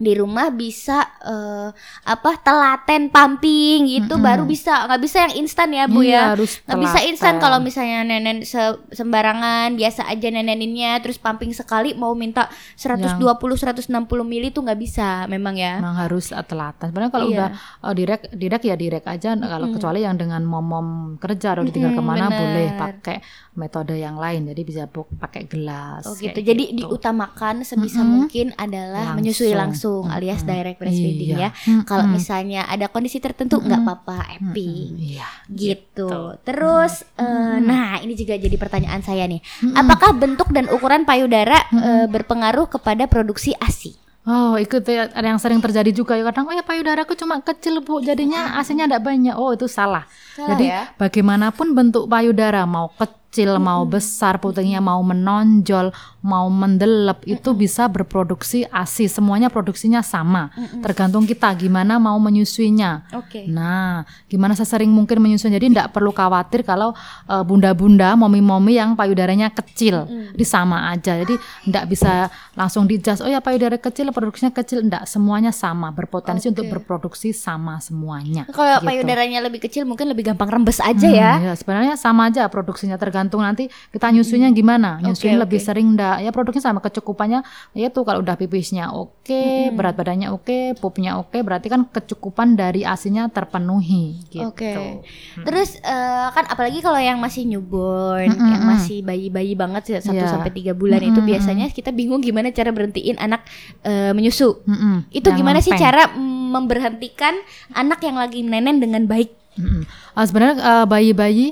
di 0.00 0.12
rumah 0.12 0.48
bisa 0.48 0.96
eh, 1.20 1.68
apa 2.04 2.30
telaten 2.40 3.06
pumping 3.06 3.84
gitu 3.86 4.16
Mm-mm. 4.16 4.24
baru 4.24 4.42
bisa 4.44 4.88
nggak 4.88 4.96
bisa 4.98 5.16
yang 5.22 5.34
instan 5.36 5.68
ya 5.70 5.84
bu 5.84 6.00
ya 6.00 6.08
Iya, 6.10 6.22
harus 6.32 6.56
nggak 6.62 6.80
bisa 6.80 6.98
instan 7.04 7.34
kalau 7.36 7.60
misalnya 7.60 8.00
nenen 8.02 8.40
se- 8.42 8.58
sembarangan 8.90 9.76
biasa 9.76 10.08
aja 10.08 10.26
neneninnya 10.26 10.98
terus 10.98 11.16
pumping 11.16 11.52
sekali 11.52 11.92
mau 11.92 12.10
minta 12.12 12.48
120 12.74 13.20
160 13.20 13.92
mili 14.24 14.48
tuh 14.48 14.62
nggak 14.62 14.80
bisa 14.80 15.08
memang 15.26 15.52
ya 15.54 15.76
Memang 15.78 16.00
harus 16.00 16.30
uh, 16.30 16.40
telaten. 16.40 16.88
Sebenarnya 16.88 17.10
kalau 17.10 17.26
Iya. 17.26 17.36
udah 17.36 17.48
uh, 17.82 17.92
direct 17.92 18.24
direct 18.32 18.64
ya 18.64 18.74
direct 18.74 19.06
aja. 19.06 19.30
Nah, 19.32 19.48
Kalau 19.50 19.68
kecuali 19.68 20.00
yang 20.00 20.14
dengan 20.14 20.40
mom-mom 20.42 20.88
kerja 21.16 21.52
atau 21.52 21.62
ditinggal 21.62 21.92
Mm-mm, 21.92 22.00
ke 22.00 22.10
mana 22.10 22.26
bener. 22.26 22.40
boleh 22.40 22.66
pakai 22.74 23.16
metode 23.54 23.94
yang 23.94 24.16
lain. 24.16 24.46
Jadi 24.46 24.62
bisa 24.62 24.88
pakai 24.88 25.44
gelas. 25.44 26.04
Oh 26.04 26.16
gitu. 26.16 26.34
Jadi 26.34 26.64
gitu. 26.70 26.88
diutamakan 26.88 27.62
sebisa 27.62 28.00
Mm-mm. 28.00 28.10
mungkin 28.16 28.46
adalah 28.56 29.12
Langsung. 29.12 29.16
menyusui 29.18 29.52
langsung 29.52 29.89
alias 30.06 30.40
Mm-mm. 30.40 30.50
direct 30.50 30.78
breastfeeding 30.78 31.30
Iya. 31.34 31.50
ya. 31.50 31.50
Kalau 31.82 32.04
Mm-mm. 32.04 32.16
misalnya 32.16 32.60
ada 32.64 32.86
kondisi 32.86 33.18
tertentu 33.18 33.58
nggak 33.58 33.70
Mm-mm. 33.76 33.90
apa-apa, 33.90 34.18
happy. 34.30 34.70
Mm-mm. 34.90 35.02
Iya. 35.16 35.28
Gitu. 35.46 36.12
Terus 36.42 37.02
eh, 37.14 37.24
Mm-mm. 37.24 37.66
nah 37.66 37.98
ini 37.98 38.14
juga 38.14 38.34
jadi 38.34 38.56
pertanyaan 38.56 39.00
saya 39.00 39.26
nih. 39.26 39.40
Mm-mm. 39.60 39.76
Apakah 39.76 40.10
bentuk 40.12 40.48
dan 40.50 40.66
ukuran 40.68 41.02
payudara 41.02 41.58
eh, 41.70 42.06
berpengaruh 42.06 42.66
kepada 42.68 43.06
produksi 43.06 43.52
ASI? 43.56 43.98
Oh, 44.20 44.54
itu 44.54 44.76
ya, 44.84 45.08
ada 45.10 45.32
yang 45.32 45.40
sering 45.40 45.64
terjadi 45.64 45.90
juga 45.90 46.12
ya 46.12 46.22
kadang 46.22 46.44
oh 46.44 46.52
ya 46.52 46.60
payudaraku 46.60 47.16
cuma 47.16 47.40
kecil 47.40 47.80
Bu, 47.80 48.04
jadinya 48.04 48.60
asinya 48.60 48.84
enggak 48.84 49.00
banyak. 49.02 49.32
Oh, 49.32 49.50
itu 49.50 49.64
salah. 49.64 50.04
Salah 50.36 50.54
Jadi 50.54 50.66
ya? 50.68 50.92
bagaimanapun 51.00 51.72
bentuk 51.72 52.04
payudara 52.04 52.68
mau 52.68 52.92
kecil, 52.94 53.16
mau 53.62 53.86
besar, 53.86 54.42
putingnya 54.42 54.82
mau 54.82 54.98
menonjol, 55.06 55.94
mau 56.20 56.50
mendelep 56.50 57.22
itu 57.30 57.54
bisa 57.54 57.86
berproduksi 57.86 58.66
ASI. 58.66 59.06
Semuanya 59.06 59.46
produksinya 59.46 60.02
sama. 60.02 60.50
Tergantung 60.82 61.22
kita 61.24 61.46
gimana 61.54 62.02
mau 62.02 62.18
menyusuinya. 62.18 63.06
Oke. 63.14 63.46
Nah, 63.46 64.02
gimana 64.26 64.58
sesering 64.58 64.90
mungkin 64.90 65.22
menyusui. 65.22 65.46
Jadi 65.54 65.70
tidak 65.70 65.94
perlu 65.94 66.10
khawatir 66.10 66.66
kalau 66.66 66.90
eh, 67.30 67.42
bunda-bunda, 67.46 68.18
momi-momi 68.18 68.74
yang 68.74 68.98
payudaranya 68.98 69.54
kecil. 69.54 70.10
Jadi 70.34 70.44
sama 70.44 70.90
aja. 70.90 71.14
Jadi 71.22 71.38
tidak 71.70 71.86
bisa 71.86 72.26
langsung 72.58 72.90
dijudge. 72.90 73.22
Oh 73.22 73.30
ya 73.30 73.38
payudara 73.38 73.78
kecil, 73.78 74.10
produksinya 74.10 74.50
kecil. 74.50 74.82
Tidak, 74.82 75.06
semuanya 75.06 75.54
sama. 75.54 75.94
Berpotensi 75.94 76.50
untuk 76.50 76.66
Oke. 76.66 76.82
berproduksi 76.82 77.30
sama 77.30 77.78
semuanya. 77.78 78.50
Kalau 78.50 78.82
Gitu. 78.82 78.86
payudaranya 78.90 79.38
lebih 79.44 79.60
kecil 79.62 79.86
mungkin 79.86 80.10
lebih 80.10 80.26
gampang 80.34 80.50
rembes 80.50 80.82
aja 80.82 81.06
ya. 81.06 81.32
Hmm, 81.38 81.46
ya, 81.46 81.54
sebenarnya 81.54 81.94
sama 81.94 82.26
aja 82.26 82.48
produksinya 82.50 82.98
tergantung 82.98 83.19
nanti 83.28 83.68
kita 83.92 84.08
nyusunya 84.08 84.48
gimana. 84.56 84.96
Nyusuin 85.04 85.36
Oke, 85.36 85.42
lebih 85.44 85.60
oke. 85.60 85.66
sering 85.68 85.86
enggak? 85.92 86.24
Ya 86.24 86.30
produknya 86.32 86.62
sama 86.64 86.80
kecukupannya 86.80 87.44
yaitu 87.76 88.00
kalau 88.06 88.24
udah 88.24 88.40
pipisnya 88.40 88.88
oke, 88.94 89.74
berat 89.76 89.98
badannya 89.98 90.32
oke, 90.32 90.80
pupnya 90.80 91.20
oke, 91.20 91.36
berarti 91.44 91.68
kan 91.68 91.84
kecukupan 91.90 92.56
dari 92.56 92.86
asinya 92.86 93.28
terpenuhi 93.28 94.24
gitu. 94.30 94.48
Oke. 94.48 95.04
Terus 95.44 95.76
eh, 95.82 96.28
kan 96.32 96.46
apalagi 96.46 96.80
kalau 96.80 96.96
yang 96.96 97.20
masih 97.20 97.44
newborn, 97.44 98.30
Mm-mm, 98.32 98.50
yang 98.54 98.62
mm. 98.64 98.70
masih 98.70 98.98
bayi-bayi 99.02 99.52
banget 99.58 100.00
satu 100.00 100.14
Iya. 100.14 100.30
sampai 100.30 100.54
tiga 100.54 100.72
bulan 100.72 101.02
itu 101.02 101.18
Mm-mm, 101.18 101.26
biasanya 101.26 101.66
kita 101.74 101.90
bingung 101.90 102.22
gimana 102.22 102.54
cara 102.54 102.70
berhentiin 102.70 103.18
anak 103.18 103.42
eh, 103.82 104.14
menyusu. 104.14 104.62
Mm-mm, 104.64 105.10
Itu 105.10 105.34
yang 105.34 105.38
gimana 105.42 105.58
sih 105.58 105.74
cara 105.74 106.14
mm, 106.14 106.54
memberhentikan 106.54 107.34
anak 107.74 108.00
yang 108.06 108.16
lagi 108.16 108.46
nenen 108.46 108.78
dengan 108.78 109.04
baik? 109.10 109.34
Mm-mm. 109.58 109.82
Ah, 110.14 110.24
sebenarnya 110.24 110.56
eh, 110.62 110.86
bayi-bayi 110.86 111.48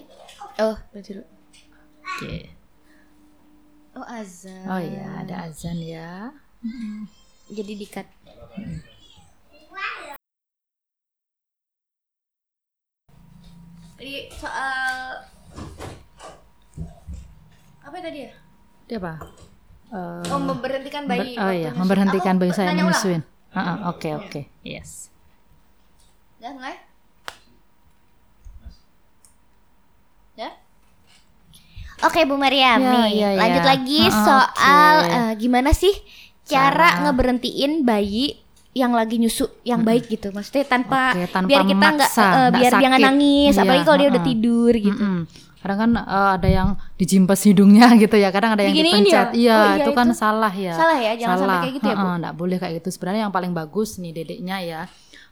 Oh, 0.59 0.75
berarti 0.91 1.23
Oke. 2.09 2.51
Oh, 3.95 4.07
azan. 4.07 4.65
Oh 4.65 4.81
iya, 4.81 5.05
ada 5.21 5.51
azan 5.51 5.79
ya. 5.79 6.31
Jadi 7.51 7.73
dikat. 7.75 8.07
Tadi 13.99 14.31
soal 14.31 15.27
apa 17.83 17.97
tadi 17.99 18.19
ya? 18.29 18.33
Dia 18.87 18.99
apa? 19.01 19.13
Eh, 19.89 20.23
Oh, 20.29 20.39
memberhentikan 20.39 21.09
member- 21.09 21.25
bayi. 21.25 21.35
oh 21.35 21.43
waktu 21.43 21.59
iya, 21.59 21.71
memberhentikan 21.73 22.35
bayi 22.37 22.53
saya 22.53 22.71
menyusuin. 22.71 23.23
Ah, 23.51 23.59
ah, 23.59 23.77
Oke, 23.91 24.13
oke. 24.15 24.41
Yes. 24.61 25.09
Udah 26.39 26.53
mulai? 26.55 26.77
Oke 32.01 32.23
Bu 32.23 32.35
Mariam 32.35 32.79
Ya, 32.79 32.91
nih, 32.93 33.09
ya, 33.13 33.29
ya. 33.29 33.39
lanjut 33.39 33.65
lagi 33.65 34.01
Ah, 34.05 34.15
soal 34.21 34.95
oke. 35.01 35.11
eh, 35.11 35.33
gimana 35.37 35.71
sih 35.73 35.95
cara, 36.43 36.73
Cara. 36.89 37.03
ngeberhentiin 37.05 37.83
bayi 37.83 38.39
yang 38.73 38.93
lagi 38.93 39.19
nyusu 39.19 39.51
yang 39.63 39.83
baik 39.83 40.07
gitu, 40.09 40.31
maksudnya 40.31 40.63
tanpa, 40.65 41.11
Oke, 41.11 41.27
tanpa 41.27 41.49
biar 41.49 41.63
kita 41.65 41.87
nggak 41.91 42.11
nggak 42.11 42.51
biar 42.53 42.73
dia 42.73 42.87
nggak 42.87 42.93
sakit. 42.95 43.09
nangis, 43.11 43.53
Iya, 43.53 43.61
apalagi 43.61 43.83
kalau 43.83 43.99
dia 43.99 44.09
udah 44.09 44.15
ah, 44.15 44.23
ah. 44.23 44.31
tidur 44.31 44.73
gitu. 44.73 45.03
Mm-mm. 45.03 45.19
Kadang 45.59 45.79
kan 45.81 45.91
eh, 45.99 46.31
ada 46.33 46.49
yang 46.49 46.69
dijimpes 46.95 47.41
hidungnya 47.43 47.87
gitu 47.99 48.15
ya, 48.15 48.31
kadang 48.31 48.55
ada 48.55 48.63
yang 48.63 48.71
Diginiin 48.71 49.03
dipencet. 49.03 49.29
ya? 49.29 49.35
Iya, 49.35 49.57
Oh, 49.57 49.65
iya, 49.67 49.83
itu 49.83 49.91
kan 49.93 50.07
itu. 50.07 50.15
salah 50.15 50.53
ya. 50.55 50.73
Salah 50.73 50.97
ya, 50.97 51.13
jangan 51.13 51.37
sampai 51.37 51.59
kayak 51.59 51.75
gitu 51.75 51.87
ya, 51.89 51.97
Bu? 51.97 52.07
Nggak 52.15 52.35
boleh 52.37 52.57
kayak 52.57 52.75
gitu. 52.79 52.89
Sebenarnya 52.93 53.21
yang 53.21 53.35
paling 53.35 53.53
bagus 53.53 53.99
nih 53.99 54.13
dedeknya 54.15 54.57
ya 54.61 54.81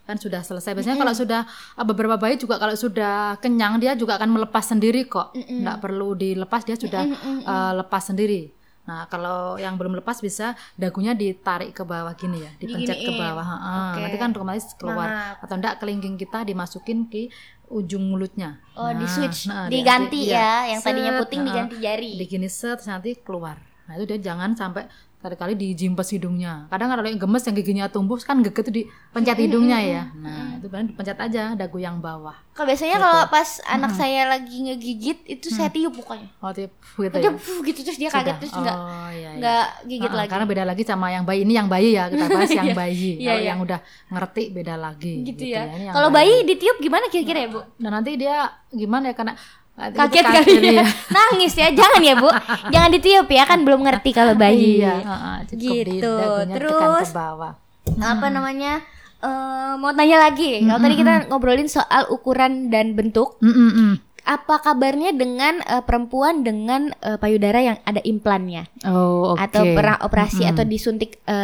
kan 0.06 0.16
sudah 0.16 0.40
selesai. 0.40 0.72
Biasanya 0.72 0.96
kalau 0.96 1.12
sudah 1.12 1.40
eh, 1.74 1.84
beberapa 1.84 2.14
bayi 2.14 2.34
juga 2.36 2.56
kalau 2.56 2.72
sudah 2.72 3.36
kenyang 3.36 3.76
dia 3.76 3.92
juga 3.92 4.16
akan 4.16 4.30
melepas 4.32 4.64
sendiri 4.64 5.04
kok. 5.04 5.34
Nggak 5.34 5.78
perlu 5.78 6.14
dilepas 6.14 6.62
dia 6.62 6.74
sudah 6.74 7.02
eh, 7.42 7.72
lepas 7.76 8.02
sendiri. 8.06 8.54
Nah 8.86 9.10
kalau 9.10 9.58
yang 9.58 9.74
belum 9.74 9.98
lepas 9.98 10.22
bisa 10.22 10.54
dagunya 10.72 11.10
ditarik 11.10 11.74
ke 11.74 11.82
bawah 11.82 12.14
gini 12.14 12.38
ya, 12.38 12.54
dipencet 12.54 12.94
ke 12.96 13.10
Diginiin. 13.10 13.18
bawah. 13.20 13.42
Heeh, 13.44 13.74
Oke. 13.82 13.98
Nanti 14.00 14.16
kan 14.16 14.28
otomatis 14.30 14.66
keluar 14.74 15.08
Mantap. 15.10 15.42
atau 15.42 15.54
enggak 15.58 15.74
kelingking 15.76 16.14
kita 16.14 16.38
dimasukin 16.42 17.10
ke 17.10 17.26
ujung 17.66 18.06
mulutnya. 18.06 18.62
Oh, 18.72 18.86
di 18.86 19.02
Nah, 19.02 19.10
switch, 19.10 19.50
nah, 19.50 19.66
di- 19.66 19.82
diganti 19.82 20.20
di- 20.22 20.30
ya, 20.30 20.38
iya. 20.62 20.70
yang 20.70 20.80
tadinya 20.80 21.18
puting 21.18 21.42
diganti 21.42 21.76
jari. 21.82 22.14
Di 22.14 22.24
gini 22.24 22.46
set 22.46 22.78
nanti 22.86 23.18
keluar. 23.18 23.58
Nah 23.86 23.98
itu 23.98 24.06
dia 24.06 24.18
jangan 24.24 24.54
sampai 24.54 24.86
kali-kali 25.16 25.52
dijimpes 25.54 26.08
hidungnya. 26.10 26.68
Kadang 26.68 26.86
kalau 26.88 27.02
yang 27.02 27.16
gemes 27.16 27.42
yang 27.42 27.54
giginya 27.54 27.86
tumbuh 27.86 28.14
kan 28.16 28.38
gege 28.40 28.60
tuh 28.60 28.70
dipencet 28.70 29.34
hidungnya 29.36 29.78
ya. 29.78 30.02
Nah 30.14 30.54
itu 30.54 30.66
kan 30.66 30.84
dipencet 30.84 31.16
aja 31.16 31.42
dagu 31.52 31.76
yang 31.76 31.98
bawah. 31.98 32.36
Kalau 32.52 32.66
biasanya 32.66 32.94
Gitu. 32.94 33.02
kalau 33.02 33.22
pas 33.26 33.48
anak 33.66 33.92
saya 33.92 34.22
lagi 34.26 34.56
ngegigit 34.62 35.18
itu 35.26 35.46
saya 35.48 35.68
tiup 35.68 35.92
pokoknya. 35.92 36.28
Oh 36.38 36.50
tiap 36.50 36.70
gitu 36.94 37.12
Dia 37.12 37.26
ya. 37.26 37.32
gitu 37.64 37.80
terus 37.82 37.98
dia 37.98 38.08
kaget 38.08 38.24
Sudah. 38.24 38.38
terus 38.38 38.52
enggak 38.54 38.76
Oh 38.76 39.10
iya. 39.10 39.30
iya. 39.34 39.56
gigit 39.82 40.08
Ah, 40.08 40.16
lagi. 40.16 40.28
Karena 40.30 40.46
beda 40.46 40.62
lagi 40.64 40.82
sama 40.82 41.06
yang 41.08 41.24
bayi 41.24 41.40
ini 41.42 41.52
yang 41.54 41.66
bayi 41.66 41.90
ya 41.92 42.06
kita 42.06 42.24
bahas 42.26 42.50
yang 42.50 42.70
bayi. 42.78 43.10
Iya, 43.16 43.26
Kalau 43.26 43.40
iya. 43.40 43.48
yang 43.48 43.58
udah 43.60 43.78
ngerti 44.08 44.42
beda 44.50 44.74
lagi. 44.76 45.12
gitu, 45.22 45.42
ya. 45.44 45.62
Ini 45.66 45.84
yang 45.86 45.94
Kalau 45.96 46.08
bayi 46.08 46.34
ditiup 46.44 46.76
gimana 46.78 47.04
kira-kira 47.06 47.38
ya, 47.40 47.48
Bu? 47.48 47.60
Dan 47.76 47.90
nanti 47.90 48.14
dia 48.14 48.36
gimana 48.68 49.10
ya 49.10 49.14
karena 49.14 49.34
Kaget 49.76 50.24
kali 50.24 50.52
ya. 50.72 50.84
Nangis 51.14 51.52
ya. 51.52 51.68
Jangan 51.70 52.00
ya, 52.00 52.14
Bu. 52.16 52.32
Jangan 52.68 52.90
ditiup 52.90 53.28
ya, 53.28 53.44
kan 53.44 53.60
belum 53.60 53.84
ngerti 53.84 54.10
kalau 54.10 54.32
bayi. 54.32 54.80
Iya, 54.80 54.94
heeh, 54.98 55.36
cukup 55.46 55.60
di 55.60 55.92
Gitu. 56.00 56.12
Terus 56.50 56.72
ke 57.04 57.14
bawah. 57.14 57.52
apa 57.94 58.26
namanya? 58.28 58.80
eh, 59.18 59.72
mau 59.74 59.92
tanya 59.92 60.20
lagi. 60.22 60.60
Kalau 60.60 60.76
tadi 60.78 60.94
kita 60.94 61.12
ngobrolin 61.26 61.66
soal 61.66 62.04
ukuran 62.08 62.68
dan 62.68 62.92
bentuk, 62.92 63.36
Mm, 63.38 63.48
mm, 63.48 63.70
mm. 63.72 63.92
apa 64.26 64.58
kabarnya 64.58 65.12
dengan 65.12 65.62
eh, 65.62 65.80
perempuan 65.80 66.40
dengan 66.40 66.90
eh, 66.98 67.14
payudara 67.14 67.62
yang 67.62 67.78
ada 67.80 68.02
implannya 68.02 68.66
Oh, 68.82 69.32
oke. 69.32 69.40
atau 69.40 69.62
pernah 69.70 69.96
operasi 70.00 70.42
atau 70.44 70.64
disuntik 70.64 71.22
eh, 71.22 71.36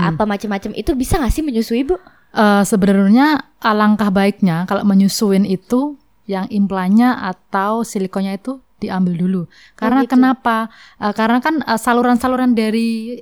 apa 0.00 0.24
macam-macam 0.24 0.72
itu 0.72 0.90
bisa 0.94 1.18
nggak 1.18 1.30
sih 1.30 1.42
menyusui, 1.42 1.84
Bu? 1.84 2.00
Eh, 2.30 2.62
sebenarnya 2.64 3.44
alangkah 3.60 4.08
baiknya 4.08 4.64
kalau 4.64 4.82
menyusuin 4.82 5.44
itu 5.44 5.99
yang 6.30 6.46
implannya 6.46 7.10
atau 7.26 7.82
silikonnya 7.82 8.38
itu 8.38 8.62
diambil 8.78 9.14
dulu. 9.18 9.42
Karena 9.74 10.06
gitu. 10.06 10.14
kenapa? 10.14 10.70
Eh, 11.02 11.12
karena 11.12 11.42
kan 11.42 11.58
eh, 11.66 11.80
saluran-saluran 11.80 12.54
dari 12.54 13.18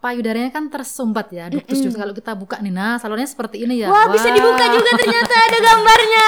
payudaranya 0.00 0.48
kan 0.48 0.66
tersumbat 0.66 1.28
ya, 1.28 1.46
ductus 1.46 1.78
ductus. 1.78 1.94
Kalau 1.94 2.10
kita 2.10 2.32
buka 2.32 2.56
nih, 2.58 2.68
nah 2.68 2.96
salurannya 2.96 3.24
seperti 3.26 3.62
ini 3.62 3.80
ya. 3.80 3.88
Wah, 3.88 4.08
bisa 4.08 4.28
dibuka 4.28 4.64
juga 4.66 4.90
ternyata 4.94 5.34
ada 5.38 5.58
gambarnya. 5.66 6.26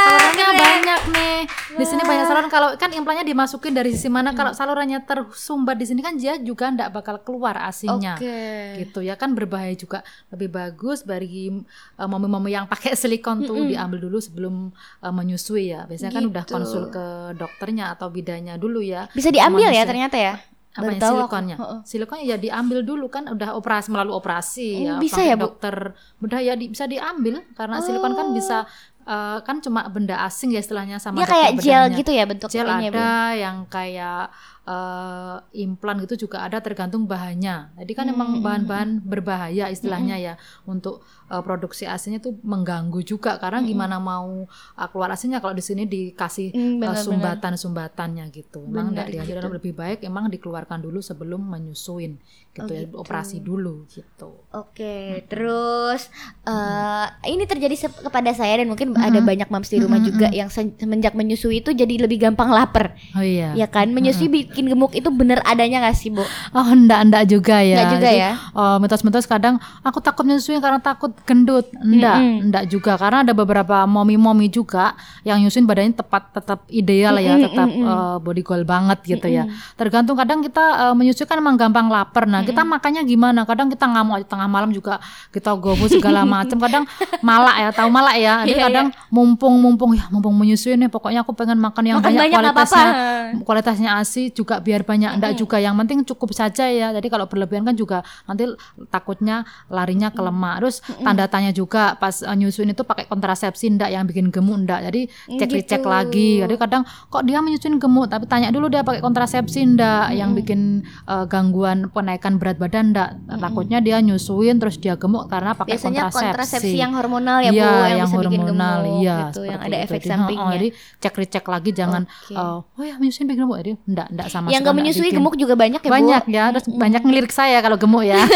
Salurannya 0.00 0.44
Keren. 0.46 0.58
banyak 0.58 1.00
nih. 1.10 1.38
Di 1.70 1.84
sini 1.84 2.02
banyak 2.02 2.24
saluran. 2.24 2.48
Kalau 2.48 2.68
kan 2.74 2.90
implannya 2.90 3.22
dimasukin 3.22 3.72
dari 3.72 3.90
sisi 3.90 4.08
mana? 4.08 4.32
Kalau 4.32 4.50
salurannya 4.50 5.00
tersumbat 5.00 5.76
di 5.76 5.84
sini 5.84 6.00
kan 6.00 6.16
dia 6.16 6.36
juga 6.36 6.68
ndak 6.68 6.90
bakal 6.90 7.16
keluar 7.20 7.56
asinya. 7.62 8.16
Oke. 8.16 8.80
gitu 8.80 9.00
ya 9.00 9.14
kan 9.14 9.32
berbahaya 9.32 9.72
juga 9.72 10.00
lebih 10.28 10.48
bagus 10.48 11.02
bagi 11.02 11.52
uh, 11.94 12.06
mami-mami 12.06 12.50
yang 12.50 12.64
pakai 12.66 12.92
silikon 12.94 13.44
tuh 13.44 13.62
diambil 13.62 14.00
dulu 14.00 14.18
sebelum 14.18 14.72
uh, 14.98 15.12
menyusui 15.12 15.68
ya 15.68 15.84
biasanya 15.84 16.12
kan 16.12 16.24
udah 16.26 16.42
Gitu. 16.42 16.52
konsul 16.52 16.84
ke 16.88 17.06
dokternya 17.36 17.92
atau 17.92 18.08
bidannya 18.08 18.56
dulu 18.56 18.80
ya 18.80 19.06
Bisa 19.10 19.28
diambil 19.28 19.68
ya 19.68 19.84
ternyata 19.84 20.16
ya. 20.16 20.34
Apa 20.70 20.82
Baru 20.82 20.92
ya, 20.92 21.00
tahu 21.00 21.10
aku. 21.10 21.18
silikonnya 21.26 21.56
silikonnya 21.82 22.24
ya 22.24 22.36
diambil 22.36 22.78
dulu 22.80 23.06
kan 23.06 23.26
udah 23.26 23.54
operasi 23.54 23.90
melalui 23.90 24.14
operasi 24.14 24.68
Oh, 24.76 24.82
ya 24.86 24.92
bisa 24.96 25.20
ya, 25.20 25.34
Bu? 25.34 25.50
dokter 25.50 25.74
bedah 26.16 26.40
ya 26.40 26.54
di- 26.54 26.70
bisa 26.70 26.86
diambil 26.86 27.42
karena 27.52 27.82
silikon 27.82 28.14
kan 28.14 28.26
bisa 28.30 28.58
uh, 29.02 29.38
kan 29.40 29.58
cuma 29.58 29.82
benda 29.88 30.22
asing 30.22 30.54
ya 30.54 30.62
istilahnya 30.62 30.96
Dia 30.96 31.04
sama 31.04 31.26
kayak 31.26 31.50
dokter 31.52 31.64
gel 31.64 31.84
gitu 31.96 32.10
ya 32.10 32.24
bentuk 32.24 32.48
gel 32.48 32.66
Bu? 32.66 32.86
ada 32.86 33.10
yang 33.34 33.66
kayak 33.66 34.30
eh, 34.62 35.36
implan 35.58 36.00
gitu 36.00 36.26
juga 36.26 36.42
ada 36.42 36.58
tergantung 36.58 37.04
bahannya. 37.04 37.74
Jadi 37.76 37.92
kan 37.92 38.06
emang 38.06 38.28
Hmm. 38.30 38.44
bahan-bahan 38.44 38.90
berbahaya 39.00 39.66
istilahnya 39.68 40.16
ya 40.16 40.34
untuk 40.64 41.00
eh, 41.26 41.40
produksi 41.40 41.84
asinya 41.84 42.18
tuh 42.18 42.36
mengganggu 42.42 43.00
juga 43.02 43.36
karena 43.36 43.62
gimana 43.62 43.96
mau 43.96 44.44
eh, 44.76 44.88
keluar 44.88 45.10
asinya 45.10 45.38
kalau 45.38 45.52
di 45.52 45.62
sini 45.62 45.84
dikasih 45.84 46.50
Hmm, 46.50 46.78
benar-benar. 46.78 47.02
sumbatan-sumbatannya 47.02 48.24
gitu. 48.30 48.62
Emang 48.64 48.92
Benar 48.92 49.06
enggak 49.08 49.26
gitu. 49.26 49.48
lebih 49.50 49.72
baik 49.72 49.98
emang 50.02 50.28
dikeluarkan 50.28 50.80
dulu 50.80 51.00
sebelum 51.00 51.40
menyusuin 51.40 52.18
gitu 52.50 52.62
Oh, 52.62 52.66
ya, 52.68 52.82
gitu. 52.82 52.96
operasi 52.98 53.38
dulu 53.38 53.86
gitu. 53.86 54.42
Oke, 54.50 55.22
terus 55.26 56.10
eh 56.42 57.06
ini 57.26 57.44
terjadi 57.44 57.74
kepada 58.00 58.30
saya 58.32 58.58
dan 58.58 58.68
mungkin 58.68 58.92
ada 58.92 59.20
banyak 59.20 59.46
mams 59.46 59.68
di 59.68 59.78
rumah 59.78 59.98
Mm-mm. 59.98 60.08
juga 60.08 60.28
yang 60.30 60.48
se- 60.48 60.74
semenjak 60.74 61.14
menyusui 61.14 61.60
itu 61.60 61.70
jadi 61.70 61.94
lebih 62.00 62.18
gampang 62.20 62.50
lapar, 62.50 62.98
Oh 63.14 63.22
iya. 63.22 63.54
ya 63.54 63.66
kan? 63.66 63.90
Menyusui 63.90 64.26
bikin 64.50 64.66
gemuk 64.66 64.90
itu 64.92 65.06
bener 65.08 65.38
adanya 65.42 65.78
nggak 65.80 65.94
sih, 65.94 66.10
Bu? 66.10 66.26
Oh 66.50 66.66
enggak 66.66 67.00
enggak 67.00 67.24
juga 67.24 67.62
ya. 67.62 67.76
Nggak 67.78 67.90
juga 67.94 68.08
Jadi, 68.08 68.20
ya? 68.20 68.32
oh, 68.52 68.76
mitos-mitos 68.76 69.24
kadang 69.24 69.54
aku 69.80 69.98
takut 69.98 70.26
nyusuin 70.26 70.58
karena 70.58 70.76
takut 70.76 71.14
gendut. 71.22 71.70
Enggak, 71.76 72.18
Mm-mm. 72.18 72.44
enggak 72.44 72.64
juga 72.66 72.92
karena 72.94 73.22
ada 73.22 73.30
beberapa 73.30 73.86
momi-momi 73.86 74.46
juga 74.46 74.92
yang 75.22 75.38
nyusuin 75.38 75.62
badannya 75.62 75.94
tepat 75.94 76.34
tetap 76.34 76.58
ideal 76.68 77.14
ya, 77.16 77.34
Mm-mm, 77.34 77.44
tetap 77.46 77.68
mm-mm. 77.68 77.86
eh, 77.86 78.16
body 78.18 78.42
goal 78.42 78.62
banget 78.64 78.98
gitu 79.06 79.26
ya. 79.26 79.46
Tergantung 79.74 80.14
kadang 80.14 80.40
kita 80.40 80.90
eh, 80.90 80.94
menyusui 80.94 81.24
kan 81.24 81.38
emang 81.38 81.54
gampang 81.54 81.86
lapar. 81.86 82.26
Nah, 82.26 82.42
kita 82.42 82.60
makannya 82.60 83.02
gimana? 83.04 83.46
Kadang 83.46 83.70
kita 83.70 83.86
ngamuk 83.86 84.18
aja 84.18 84.26
tengah 84.26 84.48
malam 84.50 84.70
juga 84.70 84.98
kita 85.30 85.54
gobo 85.54 85.86
segala 85.86 86.26
macam. 86.26 86.58
Kadang 86.58 86.84
malak 87.22 87.56
ya, 87.56 87.68
tahu 87.70 87.88
malak 87.88 88.16
ya. 88.16 88.34
Jadi 88.42 88.48
Iya, 88.50 88.66
kadang 88.66 88.86
mumpung-mumpung 89.08 89.94
ya 89.94 90.04
mumpung 90.10 90.34
menyusui 90.34 90.74
nih 90.74 90.88
pokoknya 90.88 91.22
aku 91.22 91.32
pengen 91.32 91.56
makan 91.56 91.82
yang 91.86 91.96
Makan 92.00 92.08
banyak, 92.08 92.20
banyak 92.26 92.34
kualitasnya 92.34 92.84
apa-apa. 92.90 93.44
kualitasnya 93.46 93.90
ASI 93.96 94.22
juga 94.40 94.56
biar 94.58 94.88
banyak 94.88 95.20
enggak 95.20 95.32
juga. 95.36 95.60
Yang 95.60 95.74
penting 95.84 95.98
cukup 96.08 96.30
saja 96.32 96.64
ya. 96.64 96.88
Jadi 96.96 97.12
kalau 97.12 97.28
berlebihan 97.28 97.68
kan 97.68 97.76
juga 97.76 98.00
nanti 98.24 98.48
takutnya 98.88 99.44
larinya 99.68 100.08
ke 100.08 100.20
lemak. 100.20 100.64
Terus 100.64 100.76
tanda 101.04 101.28
tanya 101.28 101.52
juga 101.52 101.94
pas 101.96 102.24
uh, 102.24 102.32
nyusuin 102.32 102.72
itu 102.72 102.80
pakai 102.80 103.04
kontrasepsi 103.04 103.68
enggak 103.68 103.92
yang 103.92 104.08
bikin 104.08 104.32
gemuk 104.32 104.64
enggak 104.64 104.80
jadi 104.88 105.00
cek 105.36 105.50
dicek 105.50 105.80
Gitu. 105.80 105.88
lagi. 105.88 106.30
Jadi 106.40 106.54
kadang 106.56 106.82
kok 107.08 107.22
dia 107.24 107.38
menyusuin 107.40 107.76
gemuk 107.76 108.06
tapi 108.08 108.24
tanya 108.24 108.48
dulu 108.48 108.68
dia 108.68 108.80
pakai 108.80 109.00
kontrasepsi 109.00 109.60
enggak 109.66 110.14
yang 110.14 110.32
bikin 110.32 110.80
uh, 111.04 111.24
gangguan 111.26 111.90
penaikan 111.90 112.40
berat 112.40 112.56
badan 112.56 112.94
enggak 112.94 113.10
takutnya 113.36 113.78
dia 113.80 113.98
nyusuin 114.00 114.56
terus 114.56 114.76
dia 114.76 114.94
gemuk 114.94 115.26
karena 115.26 115.52
pakai 115.52 115.74
Biasanya 115.76 116.08
kontrasepsi. 116.08 116.30
kontrasepsi 116.30 116.76
yang 116.76 116.92
hormonal 116.94 117.38
ya, 117.42 117.50
Bu, 117.50 117.56
Iya, 117.58 117.72
yang, 117.90 118.08
bisa 118.08 118.16
bikin 118.22 118.40
hormonal, 118.40 118.76
gemuk 118.80 119.00
iya, 119.02 119.16
gitu, 119.26 119.40
yang 119.44 119.60
ada 119.60 119.76
itu. 119.76 119.84
efek 119.88 120.00
Jadi, 120.00 120.06
oh, 120.06 120.12
sampingnya. 120.14 120.50
jadi 120.54 120.68
cek 121.00 121.14
dicek 121.20 121.44
lagi 121.48 121.70
jangan 121.72 122.02
Oke. 122.06 122.34
uh, 122.36 122.58
oh 122.62 122.84
ya 122.84 122.94
menyusuin 122.96 123.26
bikin 123.26 123.40
gemuk. 123.42 123.58
Jadi 123.60 123.72
enggak 123.88 124.06
enggak 124.12 124.28
sama 124.30 124.46
yang 124.54 124.62
gak 124.62 124.78
menyusui 124.78 125.10
bikin. 125.10 125.18
gemuk 125.18 125.34
juga 125.34 125.58
banyak 125.58 125.82
ya, 125.82 125.90
Bu? 125.90 125.96
banyak 125.98 126.22
ya 126.30 126.44
terus 126.54 126.66
banyak 126.70 127.02
ngelirik 127.02 127.34
saya 127.34 127.58
kalau 127.58 127.74
gemuk 127.74 128.06
ya 128.06 128.22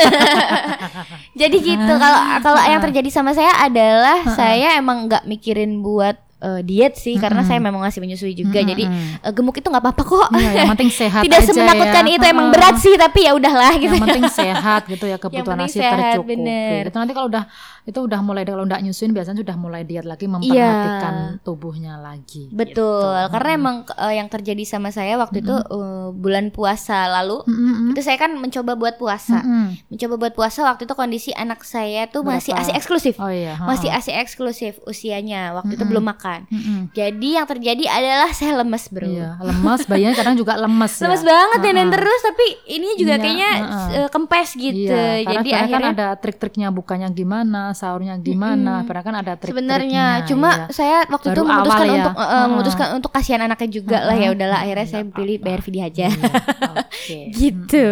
Jadi 1.35 1.57
gitu 1.67 1.93
kalau 1.99 2.21
kalau 2.39 2.61
yang 2.63 2.79
terjadi 2.79 3.11
sama 3.11 3.35
saya 3.35 3.51
adalah 3.59 4.23
saya 4.39 4.79
emang 4.79 5.11
nggak 5.11 5.27
mikirin 5.27 5.83
buat 5.83 6.15
eh, 6.39 6.61
diet 6.63 6.95
sih 6.95 7.19
karena 7.19 7.43
saya 7.43 7.59
memang 7.59 7.83
masih 7.83 7.99
menyusui 7.99 8.39
juga. 8.39 8.63
Mm-mm. 8.63 8.71
Jadi 8.71 8.85
eh, 9.19 9.33
gemuk 9.35 9.59
itu 9.59 9.67
nggak 9.67 9.83
apa-apa 9.83 10.03
kok. 10.07 10.29
Iya, 10.31 10.63
yang 10.63 10.71
penting 10.79 10.91
sehat 10.95 11.27
Tidak 11.27 11.41
aja 11.43 11.49
semenakutkan 11.51 12.05
ya. 12.07 12.15
itu 12.15 12.27
emang 12.31 12.49
berat 12.55 12.77
sih 12.79 12.95
tapi 12.95 13.27
ya 13.27 13.33
udahlah 13.35 13.75
gitu. 13.83 13.99
yang 13.99 14.07
penting 14.07 14.31
sehat 14.31 14.83
gitu 14.87 15.05
ya 15.11 15.19
kebutuhan 15.23 15.59
nasi 15.59 15.83
tercukupi 15.83 16.39
bener. 16.39 16.83
itu 16.87 16.99
nanti 17.03 17.13
kalau 17.19 17.27
udah 17.27 17.45
itu 17.85 17.99
udah 17.99 18.17
mulai 18.19 18.43
kalau 18.43 18.65
udah 18.65 18.79
nyusuin 18.79 19.11
biasanya 19.11 19.39
sudah 19.39 19.55
mulai 19.55 19.83
diet 19.83 20.03
lagi 20.03 20.25
memperhatikan 20.25 21.15
tubuhnya 21.41 21.97
lagi 21.97 22.47
Iya. 22.47 22.57
Betul, 22.57 23.05
gitu. 23.15 23.31
karena 23.31 23.51
emang 23.53 23.77
eh, 23.87 24.15
yang 24.15 24.27
terjadi 24.27 24.65
sama 24.65 24.89
saya 24.89 25.15
waktu 25.15 25.41
itu 25.41 25.53
eh, 25.53 26.09
bulan 26.11 26.49
puasa 26.49 27.05
lalu 27.11 27.45
Mm-mm. 27.45 27.93
itu 27.93 28.01
saya 28.01 28.17
kan 28.17 28.33
mencoba 28.35 28.73
buat 28.75 28.97
puasa. 28.97 29.39
Mm-mm. 29.39 29.77
Mencoba 29.89 30.15
buat 30.19 30.33
puasa 30.33 30.63
waktu 30.63 30.85
itu 30.85 30.95
kondisi 30.95 31.31
anak 31.31 31.63
saya 31.63 32.07
tuh 32.07 32.23
masih 32.23 32.53
Berapa? 32.53 32.65
ASI 32.65 32.73
eksklusif. 32.75 33.15
oh 33.17 33.29
iya. 33.29 33.55
Masih 33.59 33.89
ASI 33.89 34.13
eksklusif 34.15 34.81
usianya. 34.85 35.53
Waktu 35.53 35.73
itu 35.73 35.79
Mm-mm. 35.79 35.91
belum 35.91 36.05
makan. 36.07 36.41
Mm-mm. 36.49 36.79
Jadi 36.91 37.29
yang 37.33 37.45
terjadi 37.45 37.85
adalah 37.87 38.31
saya 38.31 38.57
lemes, 38.57 38.89
Bro. 38.89 39.07
iya 39.07 39.37
lemas 39.37 39.85
bayinya 39.85 40.15
kadang 40.15 40.35
juga 40.35 40.57
lemes 40.57 40.93
ya. 40.99 41.05
Lemes 41.05 41.23
banget 41.23 41.59
dan 41.61 41.75
Heeh. 41.77 41.91
terus 41.91 42.21
tapi 42.23 42.47
ini 42.71 42.89
juga 42.97 43.15
Iya, 43.15 43.21
kayaknya 43.21 43.51
eh, 43.95 44.09
kempes 44.09 44.49
gitu. 44.55 44.89
Iya, 44.91 45.23
Jadi 45.23 45.37
sebenarnya 45.45 45.59
akhirnya 45.61 45.83
kan 45.85 45.95
ada 45.95 46.07
trik-triknya 46.17 46.69
bukanya 46.71 47.09
gimana, 47.11 47.74
sahurnya 47.75 48.15
gimana, 48.23 48.87
karena 48.89 49.03
kan 49.03 49.15
ada 49.19 49.33
trik-triknya. 49.35 49.53
sebenarnya 49.55 50.05
cuma 50.25 50.51
iya. 50.51 50.73
saya 50.73 50.99
waktu 51.11 51.27
itu 51.35 51.43
Baru 51.43 51.51
memutuskan 51.51 51.85
awal 51.85 51.91
ya. 51.91 51.95
untuk 52.01 52.15
Heeh. 52.17 52.45
memutuskan 52.49 52.87
untuk 52.97 53.11
kasihan 53.13 53.43
anaknya 53.45 53.69
juga 53.69 53.99
lah 54.07 54.17
ya 54.17 54.29
udahlah 54.33 54.59
akhirnya 54.63 54.87
saya 54.89 55.05
pilih 55.05 55.37
bayar 55.43 55.61
video 55.61 55.83
aja. 55.85 56.07
Iya, 56.09 56.31
Oke. 56.81 57.19
gitu. 57.43 57.87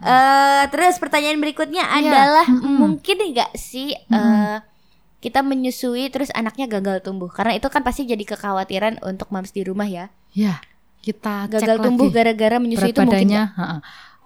Eh 0.00 0.62
terus 0.72 0.94
pertanyaan 1.02 1.38
berikutnya 1.42 1.84
Iya, 1.84 2.08
adalah 2.08 2.46
mm-mm. 2.48 2.76
mungkin 2.80 3.16
nggak 3.20 3.52
sih 3.58 3.92
eh, 3.92 4.56
kita 5.20 5.42
menyusui 5.42 6.08
terus 6.08 6.30
anaknya 6.32 6.70
gagal 6.70 7.02
tumbuh 7.02 7.28
karena 7.28 7.58
itu 7.58 7.66
kan 7.66 7.82
pasti 7.82 8.06
jadi 8.06 8.22
kekhawatiran 8.22 9.02
untuk 9.04 9.28
mams 9.34 9.50
di 9.50 9.66
rumah 9.66 9.90
ya. 9.90 10.08
Ya, 10.32 10.62
kita 11.02 11.50
cek 11.50 11.60
Gagal 11.60 11.76
tumbuh 11.82 12.08
gara-gara 12.14 12.56
menyusui 12.62 12.94
itu 12.94 13.02
mungkin. 13.02 13.28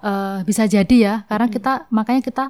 Eh, 0.00 0.38
bisa 0.48 0.64
jadi 0.64 0.96
ya 0.96 1.14
karena 1.28 1.52
kita 1.52 1.84
makanya 1.92 2.24
kita 2.24 2.44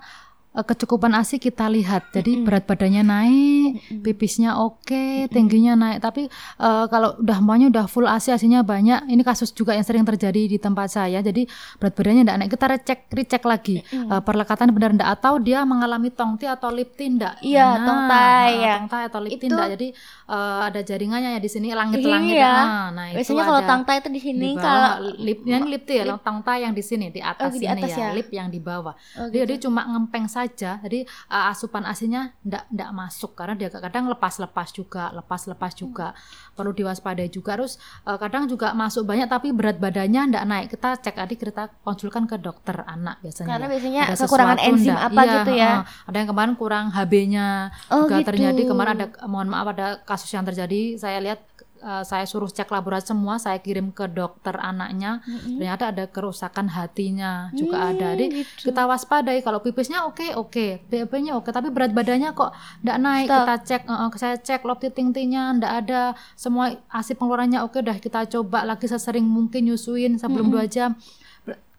kecukupan 0.51 1.15
ASI 1.15 1.39
kita 1.39 1.71
lihat. 1.71 2.11
Jadi 2.11 2.43
berat 2.43 2.67
badannya 2.67 3.07
naik 3.07 3.71
pipisnya 4.03 4.59
oke 4.59 5.31
tingginya 5.31 5.79
naik. 5.79 6.03
Tapi 6.03 6.27
eh, 6.59 6.85
kalau 6.91 7.15
udah 7.23 7.39
semuanya 7.39 7.67
udah 7.71 7.87
full 7.87 8.05
ASI 8.05 8.35
asinya 8.35 8.67
banyak. 8.67 9.07
Ini 9.07 9.23
kasus 9.23 9.55
juga 9.55 9.79
yang 9.79 9.87
sering 9.87 10.03
terjadi 10.03 10.51
di 10.51 10.59
tempat 10.59 10.91
saya. 10.91 11.23
Jadi 11.23 11.47
berat 11.79 11.95
badannya 11.95 12.23
tidak 12.27 12.37
naik. 12.43 12.51
Kita 12.51 12.67
recek 12.67 13.01
recek 13.15 13.43
lagi. 13.47 13.77
Eh, 13.87 14.21
perlekatan 14.27 14.75
benar 14.75 14.91
enggak 14.91 15.11
atau 15.15 15.39
dia 15.39 15.63
mengalami 15.63 16.11
tongti 16.11 16.51
atau 16.51 16.75
lip 16.75 16.99
tindak 16.99 17.39
Iya, 17.41 17.79
tongtai, 17.87 18.51
ya. 18.59 18.75
tongtai 18.83 19.03
atau 19.07 19.21
lip 19.23 19.39
Itu- 19.39 19.47
tindak 19.47 19.67
jadi 19.79 19.89
eh, 20.27 20.61
ada 20.67 20.81
jaringannya 20.83 21.39
ya 21.39 21.41
di 21.41 21.51
sini 21.51 21.71
langit-langit. 21.71 22.35
Iya. 22.43 22.51
Ah, 22.51 22.87
nah 22.91 23.07
itu 23.15 23.23
Biasanya 23.23 23.45
kalau 23.47 23.61
tangta 23.63 23.93
itu 23.95 24.09
di 24.11 24.21
sini 24.21 24.47
di 24.51 24.59
kalau 24.59 24.91
bawah. 24.99 25.15
Lipnya 25.21 25.57
ini 25.63 25.69
lip 25.71 25.83
tuh 25.87 25.95
ya 25.95 26.05
tong 26.19 26.43
tai 26.43 26.67
yang 26.67 26.75
di 26.75 26.83
sini 26.83 27.07
di 27.15 27.21
atas 27.23 27.55
di 27.55 27.67
ini 27.67 27.87
atas 27.87 27.91
ya, 27.95 28.11
ya. 28.11 28.17
lip 28.19 28.29
yang 28.35 28.51
di 28.51 28.59
bawah. 28.59 28.95
Oh, 29.15 29.29
dia 29.31 29.47
dia 29.47 29.59
cuma 29.63 29.87
ngempeng 29.87 30.27
saja 30.27 30.40
jadi 30.49 31.01
uh, 31.27 31.51
asupan 31.51 31.83
asinya 31.83 32.33
ndak 32.41 32.71
ndak 32.71 32.91
masuk 32.91 33.35
karena 33.35 33.53
dia 33.55 33.69
kadang 33.69 34.07
lepas-lepas 34.07 34.71
juga 34.71 35.13
lepas-lepas 35.13 35.73
juga 35.75 36.15
perlu 36.53 36.71
diwaspadai 36.71 37.27
juga 37.27 37.57
terus 37.57 37.77
uh, 38.05 38.17
kadang 38.17 38.45
juga 38.45 38.73
masuk 38.73 39.05
banyak 39.05 39.27
tapi 39.27 39.51
berat 39.51 39.77
badannya 39.77 40.31
ndak 40.31 40.45
naik 40.45 40.67
kita 40.71 40.97
cek 40.97 41.17
tadi 41.17 41.35
kita 41.35 41.69
konsulkan 41.81 42.25
ke 42.25 42.37
dokter 42.37 42.81
anak 42.83 43.19
biasanya 43.21 43.49
Karena 43.51 43.67
ya. 43.67 43.71
biasanya 43.71 44.03
Ada 44.05 44.17
kekurangan 44.19 44.59
enzim 44.63 44.93
ndak? 44.93 45.05
apa 45.05 45.21
Iya, 45.21 45.33
gitu 45.35 45.53
ya. 45.53 45.71
heeh. 45.71 45.83
ada 46.07 46.17
yang 46.17 46.29
kemarin 46.29 46.53
kurang 46.55 46.87
HB-nya 46.91 47.49
Oh, 47.89 48.07
juga 48.07 48.17
gitu. 48.19 48.29
terjadi 48.31 48.63
kemarin 48.65 48.93
ada 48.95 49.07
mohon 49.27 49.49
maaf 49.49 49.67
ada 49.69 49.99
kasus 50.01 50.31
yang 50.31 50.45
terjadi 50.45 50.95
saya 50.97 51.19
lihat 51.19 51.41
uh, 51.83 52.05
saya 52.05 52.25
suruh 52.29 52.49
cek 52.49 52.69
laboratorium 52.69 53.09
semua 53.11 53.35
saya 53.41 53.59
kirim 53.59 53.91
ke 53.91 54.07
dokter 54.07 54.55
anaknya. 54.57 55.25
Ternyata 55.27 55.91
ada 55.91 56.05
kerusakan 56.07 56.71
hatinya 56.71 57.51
juga 57.57 57.91
ada. 57.91 58.15
Jadi 58.15 58.45
gitu. 58.45 58.71
kita 58.71 58.87
waspadai 58.87 59.41
kalau 59.41 59.65
pipisnya 59.65 60.05
oke 60.07 60.37
oke. 60.37 60.87
BAB-nya 60.89 61.37
oke 61.37 61.51
tapi 61.51 61.73
berat 61.73 61.93
badannya 61.97 62.31
kok 62.37 62.53
ndak 62.85 62.99
naik. 63.01 63.29
Stop. 63.29 63.41
kita 63.41 63.55
cek 63.67 63.83
uh, 63.89 63.93
uh, 64.07 64.09
saya 64.17 64.37
cek 64.39 64.63
lop 64.65 64.79
titing-tingnya 64.81 65.57
ndak 65.57 65.73
ada. 65.87 66.03
Semua 66.37 66.73
asi 66.93 67.17
pengeluarannya 67.17 67.65
oke 67.65 67.81
udah 67.81 67.97
kita 67.99 68.29
coba 68.29 68.63
lagi 68.63 68.87
sesering 68.87 69.25
mungkin 69.25 69.73
nyusuin 69.73 70.21
sebelum 70.21 70.53
dua 70.53 70.69
jam. 70.69 70.95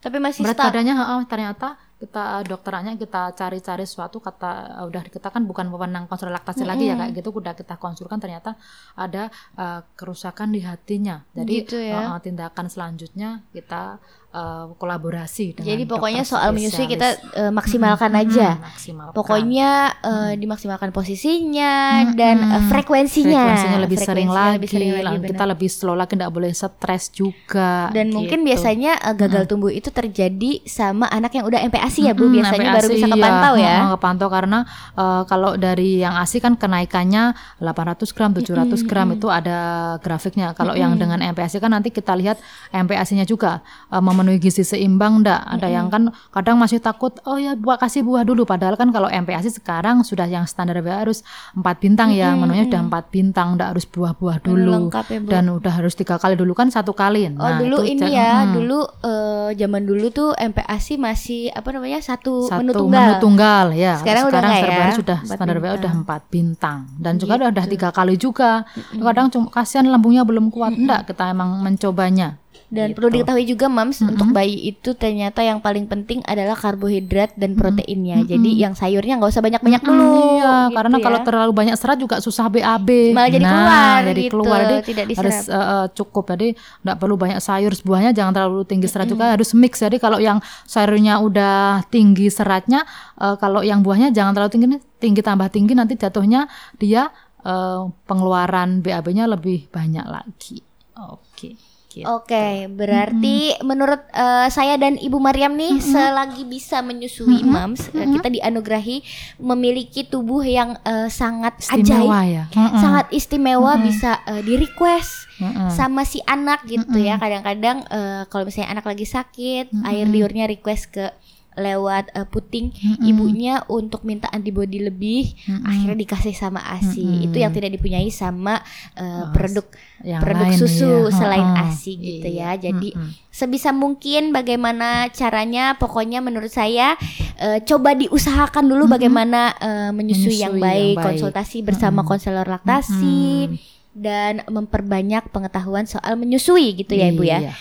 Tapi 0.02 0.18
masih 0.18 0.42
berat 0.42 0.58
stuck. 0.58 0.74
badannya 0.74 0.96
heeh, 0.98 1.22
ternyata 1.30 1.78
kita 2.02 2.42
dokterannya 2.42 2.98
kita 2.98 3.30
cari-cari 3.38 3.86
sesuatu 3.86 4.18
kata 4.18 4.82
udah 4.90 5.06
kita 5.06 5.30
kan 5.30 5.46
bukan 5.46 5.70
wewenang 5.70 6.10
konsul 6.10 6.34
laktasi 6.34 6.66
lagi 6.66 6.90
ya 6.90 6.98
kayak 6.98 7.14
gitu 7.14 7.30
udah 7.30 7.54
kita 7.54 7.78
konsulkan 7.78 8.18
ternyata 8.18 8.58
ada 8.98 9.30
eh, 9.54 9.82
kerusakan 9.94 10.50
di 10.50 10.66
hatinya 10.66 11.22
jadi 11.32 11.54
Gitu 11.62 11.78
ya. 11.78 12.10
eh, 12.10 12.20
tindakan 12.20 12.66
selanjutnya 12.68 13.46
kita 13.54 14.02
eh, 14.32 14.66
kolaborasi 14.74 15.54
dengan 15.54 15.68
Jadi 15.70 15.84
pokoknya 15.86 16.24
soal 16.24 16.52
menyusui 16.52 16.88
kita 16.88 17.08
eh, 17.32 17.52
maksimalkan 17.52 18.10
Hmm, 18.10 18.22
aja. 18.22 18.48
maksimalkan. 18.58 19.14
Pokoknya 19.14 19.70
eh, 20.00 20.32
dimaksimalkan 20.36 20.90
posisinya 20.90 21.74
Hmm, 22.04 22.16
dan 22.16 22.38
hmm. 22.40 22.52
eh, 22.52 22.62
frekuensinya. 22.68 23.44
frekuensinya 23.46 23.80
lebih 23.80 23.98
sering 23.98 24.28
Frekuensinya 24.28 24.40
lagi, 24.42 24.56
lebih 24.58 24.70
sering 24.70 24.90
lagi, 24.90 25.04
lang- 25.04 25.16
benar. 25.18 25.30
kita 25.30 25.44
lebih 25.46 25.70
slow 25.70 25.94
lagi 25.94 26.14
nggak 26.14 26.32
boleh 26.32 26.52
stres 26.52 27.04
juga 27.10 27.92
dan 27.92 28.10
mungkin 28.10 28.40
gitu. 28.40 28.48
biasanya 28.48 28.92
eh, 29.02 29.16
gagal 29.16 29.44
tumbuh 29.46 29.70
itu 29.70 29.90
terjadi 29.90 30.52
sama 30.64 31.08
anak 31.08 31.32
yang 31.32 31.46
udah 31.46 31.60
MPASI 31.64 32.02
ya 32.04 32.14
Bu, 32.14 32.28
biasanya 32.28 32.52
sampai 32.66 32.78
baru 32.78 32.88
bisa 32.90 33.06
iya. 33.06 33.14
kepantau 33.14 33.54
ya. 33.56 33.76
Heeh, 33.78 33.90
kepantau 33.92 34.28
karena 34.30 34.60
eh, 34.94 35.22
kalau 35.26 35.52
dari 35.54 35.92
yang 36.00 36.16
ASI 36.16 36.40
kan 36.40 36.56
kenaikannya 36.56 37.24
800 37.58 37.76
gram, 38.12 38.32
700 38.32 38.48
gram 38.84 39.08
itu 39.12 39.28
ada 39.28 39.58
grafiknya. 40.00 40.54
Kalau 40.54 40.74
yang 40.74 40.96
dengan 40.96 41.20
MPASI 41.22 41.58
kan 41.58 41.72
nanti 41.72 41.90
kita 41.90 42.14
lihat 42.14 42.40
MPASI-nya 42.72 43.24
juga 43.24 43.60
eh, 43.88 44.00
memenuhi 44.22 44.38
gizi 44.40 44.62
seimbang 44.62 45.20
enggak? 45.20 45.42
Ada 45.44 45.68
yang 45.68 45.90
kan 45.90 46.04
kadang 46.30 46.56
masih 46.56 46.78
takut, 46.78 47.18
oh 47.26 47.36
ya 47.36 47.58
buat 47.58 47.78
kasih 47.78 48.02
buah 48.02 48.22
dulu. 48.22 48.46
Padahal 48.46 48.78
kan 48.78 48.90
kalau 48.90 49.10
MPASI 49.10 49.50
sekarang 49.52 50.02
sudah 50.02 50.26
yang 50.26 50.46
standar 50.46 50.78
WA 50.78 51.02
harus 51.02 51.26
empat 51.52 51.82
bintang 51.82 52.14
ya, 52.14 52.32
menunya 52.34 52.70
sudah 52.70 52.82
empat 52.84 53.10
bintang, 53.10 53.58
enggak 53.58 53.74
harus 53.74 53.86
buah-buah 53.86 54.38
dulu. 54.40 54.72
lengkap 54.88 55.06
ya, 55.08 55.20
Bu. 55.20 55.28
Dan 55.28 55.44
udah 55.50 55.74
harus 55.74 55.94
tiga 55.94 56.16
kali 56.16 56.38
dulu 56.38 56.54
kan 56.54 56.70
satu 56.70 56.94
kali. 56.94 57.26
Oh 57.32 57.42
Nah, 57.42 57.58
dulu 57.58 57.82
itu 57.82 57.98
ini 57.98 58.14
ya, 58.14 58.46
mm, 58.46 58.54
dulu 58.54 58.80
eh, 59.02 59.50
zaman 59.56 59.82
dulu 59.82 60.06
tuh 60.10 60.30
MPASI 60.32 60.94
masih 60.96 61.42
apa 61.50 61.70
namanya 61.72 61.98
satu, 62.00 62.46
satu 62.46 62.62
menu 62.62 62.72
tunggal. 62.72 63.02
menu 63.02 63.14
tunggal, 63.18 63.66
ya. 63.74 63.98
Sekarang 63.98 64.24
udah 64.28 64.40
nggak 64.40 64.62
terbaru 64.62 64.86
ya? 64.86 64.94
sudah 64.94 65.18
standar 65.26 65.58
WA 65.58 65.74
udah 65.76 65.92
empat 65.98 66.22
bintang 66.28 66.80
dan 66.96 67.18
juga 67.18 67.34
Gitu. 67.34 67.48
udah 67.50 67.66
tiga 67.66 67.90
kali 67.90 68.16
juga. 68.16 68.52
Kadang 68.92 69.28
cuma 69.30 69.48
kasihan 69.50 69.88
lambungnya 69.88 70.22
belum 70.22 70.50
kuat, 70.50 70.76
enggak 70.76 71.08
kita 71.08 71.32
emang 71.32 71.62
mencobanya. 71.62 72.41
Dan 72.72 72.96
Gitu. 72.96 73.04
perlu 73.04 73.10
diketahui 73.12 73.44
juga 73.44 73.68
Mams 73.68 74.00
untuk 74.00 74.32
bayi 74.32 74.72
itu 74.72 74.96
ternyata 74.96 75.44
yang 75.44 75.60
paling 75.60 75.92
penting 75.92 76.24
adalah 76.24 76.56
karbohidrat 76.56 77.36
dan 77.36 77.60
proteinnya. 77.60 78.24
Jadi 78.24 78.56
yang 78.56 78.80
sayurnya 78.80 79.20
nggak 79.20 79.28
usah 79.28 79.44
banyak-banyak 79.44 79.84
dulu. 79.84 80.40
Iya, 80.40 80.72
gitu 80.72 80.76
karena 80.80 80.96
ya. 80.96 81.04
kalau 81.04 81.20
terlalu 81.20 81.52
banyak 81.52 81.76
serat 81.76 82.00
juga 82.00 82.24
susah 82.24 82.48
BAB. 82.48 83.12
Malah 83.12 83.28
jadi 83.28 83.44
nah, 83.44 83.52
keluar 83.52 84.00
jadi 84.08 84.22
gitu, 84.24 84.32
keluar. 84.32 84.60
Jadi 84.64 84.76
tidak 84.88 85.06
diserap. 85.12 85.20
harus 85.28 85.38
eh, 85.52 85.88
cukup. 86.00 86.24
Jadi 86.32 86.48
enggak 86.56 86.98
perlu 87.04 87.16
banyak 87.20 87.40
sayur. 87.44 87.74
Buahnya 87.84 88.12
jangan 88.16 88.32
terlalu 88.40 88.64
tinggi 88.64 88.88
serat 88.88 89.08
juga, 89.12 89.36
harus 89.36 89.52
mix. 89.52 89.84
Jadi 89.84 90.00
kalau 90.00 90.24
yang 90.24 90.40
sayurnya 90.64 91.20
udah 91.20 91.84
tinggi 91.92 92.32
seratnya, 92.32 92.88
eh, 93.20 93.36
kalau 93.36 93.68
yang 93.68 93.84
buahnya 93.84 94.16
jangan 94.16 94.32
terlalu 94.32 94.52
tinggi, 94.56 94.68
tinggi 95.04 95.20
tambah 95.20 95.52
tinggi 95.52 95.76
nanti 95.76 96.00
jatuhnya 96.00 96.48
dia 96.80 97.12
eh, 97.44 97.84
pengeluaran 98.08 98.80
BAB-nya 98.80 99.28
lebih 99.28 99.68
banyak 99.68 100.08
lagi. 100.08 100.64
Oke. 100.96 101.71
Gitu. 101.92 102.08
Oke, 102.08 102.72
berarti 102.72 103.60
menurut 103.68 104.00
eh, 104.16 104.48
saya 104.48 104.80
dan 104.80 104.96
Ibu 104.96 105.20
Mariam 105.20 105.60
nih 105.60 105.84
selagi 105.84 106.48
bisa 106.48 106.80
menyusui 106.80 107.44
Mams, 107.44 107.92
eh, 107.92 108.08
kita 108.08 108.32
dianugerahi 108.32 109.04
memiliki 109.44 110.08
tubuh 110.08 110.40
yang 110.42 110.80
eh, 110.88 111.12
sangat 111.12 111.60
Istimewa 111.60 112.24
ajaib, 112.24 112.32
ya. 112.32 112.44
Mm-mm. 112.56 112.80
sangat 112.80 113.06
istimewa 113.12 113.72
bisa 113.78 114.24
eh, 114.26 114.42
di 114.42 114.56
request 114.56 115.28
Mm-mm. 115.38 115.70
sama 115.76 116.08
si 116.08 116.24
anak 116.24 116.64
gitu 116.66 116.96
ya. 116.96 117.20
Kadang-kadang 117.20 117.84
eh, 117.92 118.24
kalau 118.32 118.48
misalnya 118.48 118.80
anak 118.80 118.88
lagi 118.88 119.04
sakit, 119.04 119.76
air 119.86 120.08
liurnya 120.08 120.48
request 120.48 120.96
ke 120.96 121.12
lewat 121.60 122.16
eh, 122.16 122.28
puting 122.28 122.72
ibunya 123.04 123.60
untuk 123.68 124.08
minta 124.08 124.32
antibody 124.32 124.80
lebih, 124.80 125.36
akhirnya 125.68 125.98
dikasih 126.00 126.32
sama 126.32 126.64
ASI. 126.64 127.28
Itu 127.28 127.38
yang 127.44 127.52
tidak 127.52 127.76
dipunyai 127.76 128.08
sama 128.08 128.64
eh, 128.96 129.26
produk 129.36 129.68
yang 130.02 130.22
produk 130.22 130.48
lain, 130.50 130.58
susu 130.58 131.08
iya. 131.08 131.14
selain 131.14 131.48
Heeh. 131.48 131.68
ASI 131.68 131.94
gitu 132.00 132.28
ya. 132.32 132.56
Iya, 132.56 132.72
Jadi 132.72 132.90
mm-mm. 132.96 133.12
sebisa 133.30 133.70
mungkin 133.76 134.34
bagaimana 134.34 135.12
caranya 135.14 135.76
pokoknya 135.78 136.24
menurut 136.24 136.50
saya 136.50 136.96
eh, 137.38 137.60
coba 137.68 137.94
diusahakan 137.94 138.66
dulu 138.66 138.88
bagaimana 138.90 139.54
eh, 139.60 139.92
menyusui, 139.92 140.42
yang, 140.42 140.56
Menyusui 140.56 140.56
yang 140.56 140.56
baik, 140.58 140.96
baik. 140.98 141.06
konsultasi 141.06 141.58
bersama 141.62 142.02
konselor 142.08 142.48
laktasi 142.48 143.52
dan 143.92 144.40
memperbanyak 144.48 145.28
pengetahuan 145.36 145.84
soal 145.84 146.16
menyusui 146.16 146.80
gitu 146.80 146.96
ya 146.96 147.12
Ibu 147.12 147.24
ya. 147.28 147.40
Iya. 147.44 147.54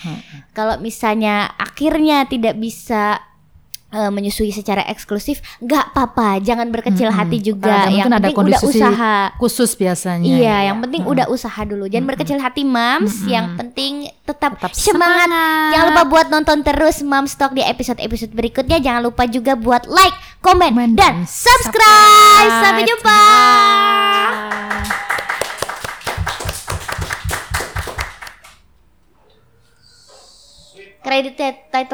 Kalau 0.55 0.79
misalnya 0.79 1.51
akhirnya 1.59 2.23
tidak 2.23 2.55
bisa 2.55 3.19
eh, 3.91 4.11
menyusui 4.11 4.55
secara 4.55 4.81
eksklusif, 4.87 5.43
nggak 5.61 5.93
apa-apa, 5.93 6.41
jangan 6.41 6.71
berkecil 6.71 7.11
hati 7.11 7.37
juga. 7.43 7.85
Yang 7.91 8.07
mungkin 8.07 8.13
ada 8.15 8.27
penting 8.31 8.47
udah 8.47 8.61
usaha. 8.63 9.15
khusus 9.37 9.71
biasanya. 9.77 10.25
Iya, 10.25 10.39
ya. 10.41 10.57
yang 10.71 10.77
penting 10.81 11.03
udah 11.05 11.25
usaha 11.27 11.61
dulu. 11.67 11.85
Jangan 11.91 12.07
berkecil 12.07 12.37
hati, 12.41 12.63
Mams. 12.65 13.27
Yang 13.27 13.59
penting 13.59 13.93
tetap, 14.25 14.57
Tetap 14.57 14.71
semangat. 14.73 15.27
semangat. 15.27 15.71
Jangan 15.75 15.85
lupa 15.91 16.03
buat 16.07 16.27
nonton 16.31 16.57
terus 16.63 16.97
Mams 17.03 17.35
Talk 17.35 17.51
di 17.51 17.61
episode-episode 17.61 18.31
berikutnya. 18.31 18.79
Jangan 18.79 19.01
lupa 19.03 19.27
juga 19.27 19.53
buat 19.59 19.85
like, 19.85 20.15
komen, 20.39 20.71
Komen 20.71 20.95
dan 20.95 21.27
subscribe. 21.27 22.49
Sampai 22.63 22.87
jumpa. 22.87 23.21
Title 31.01 31.87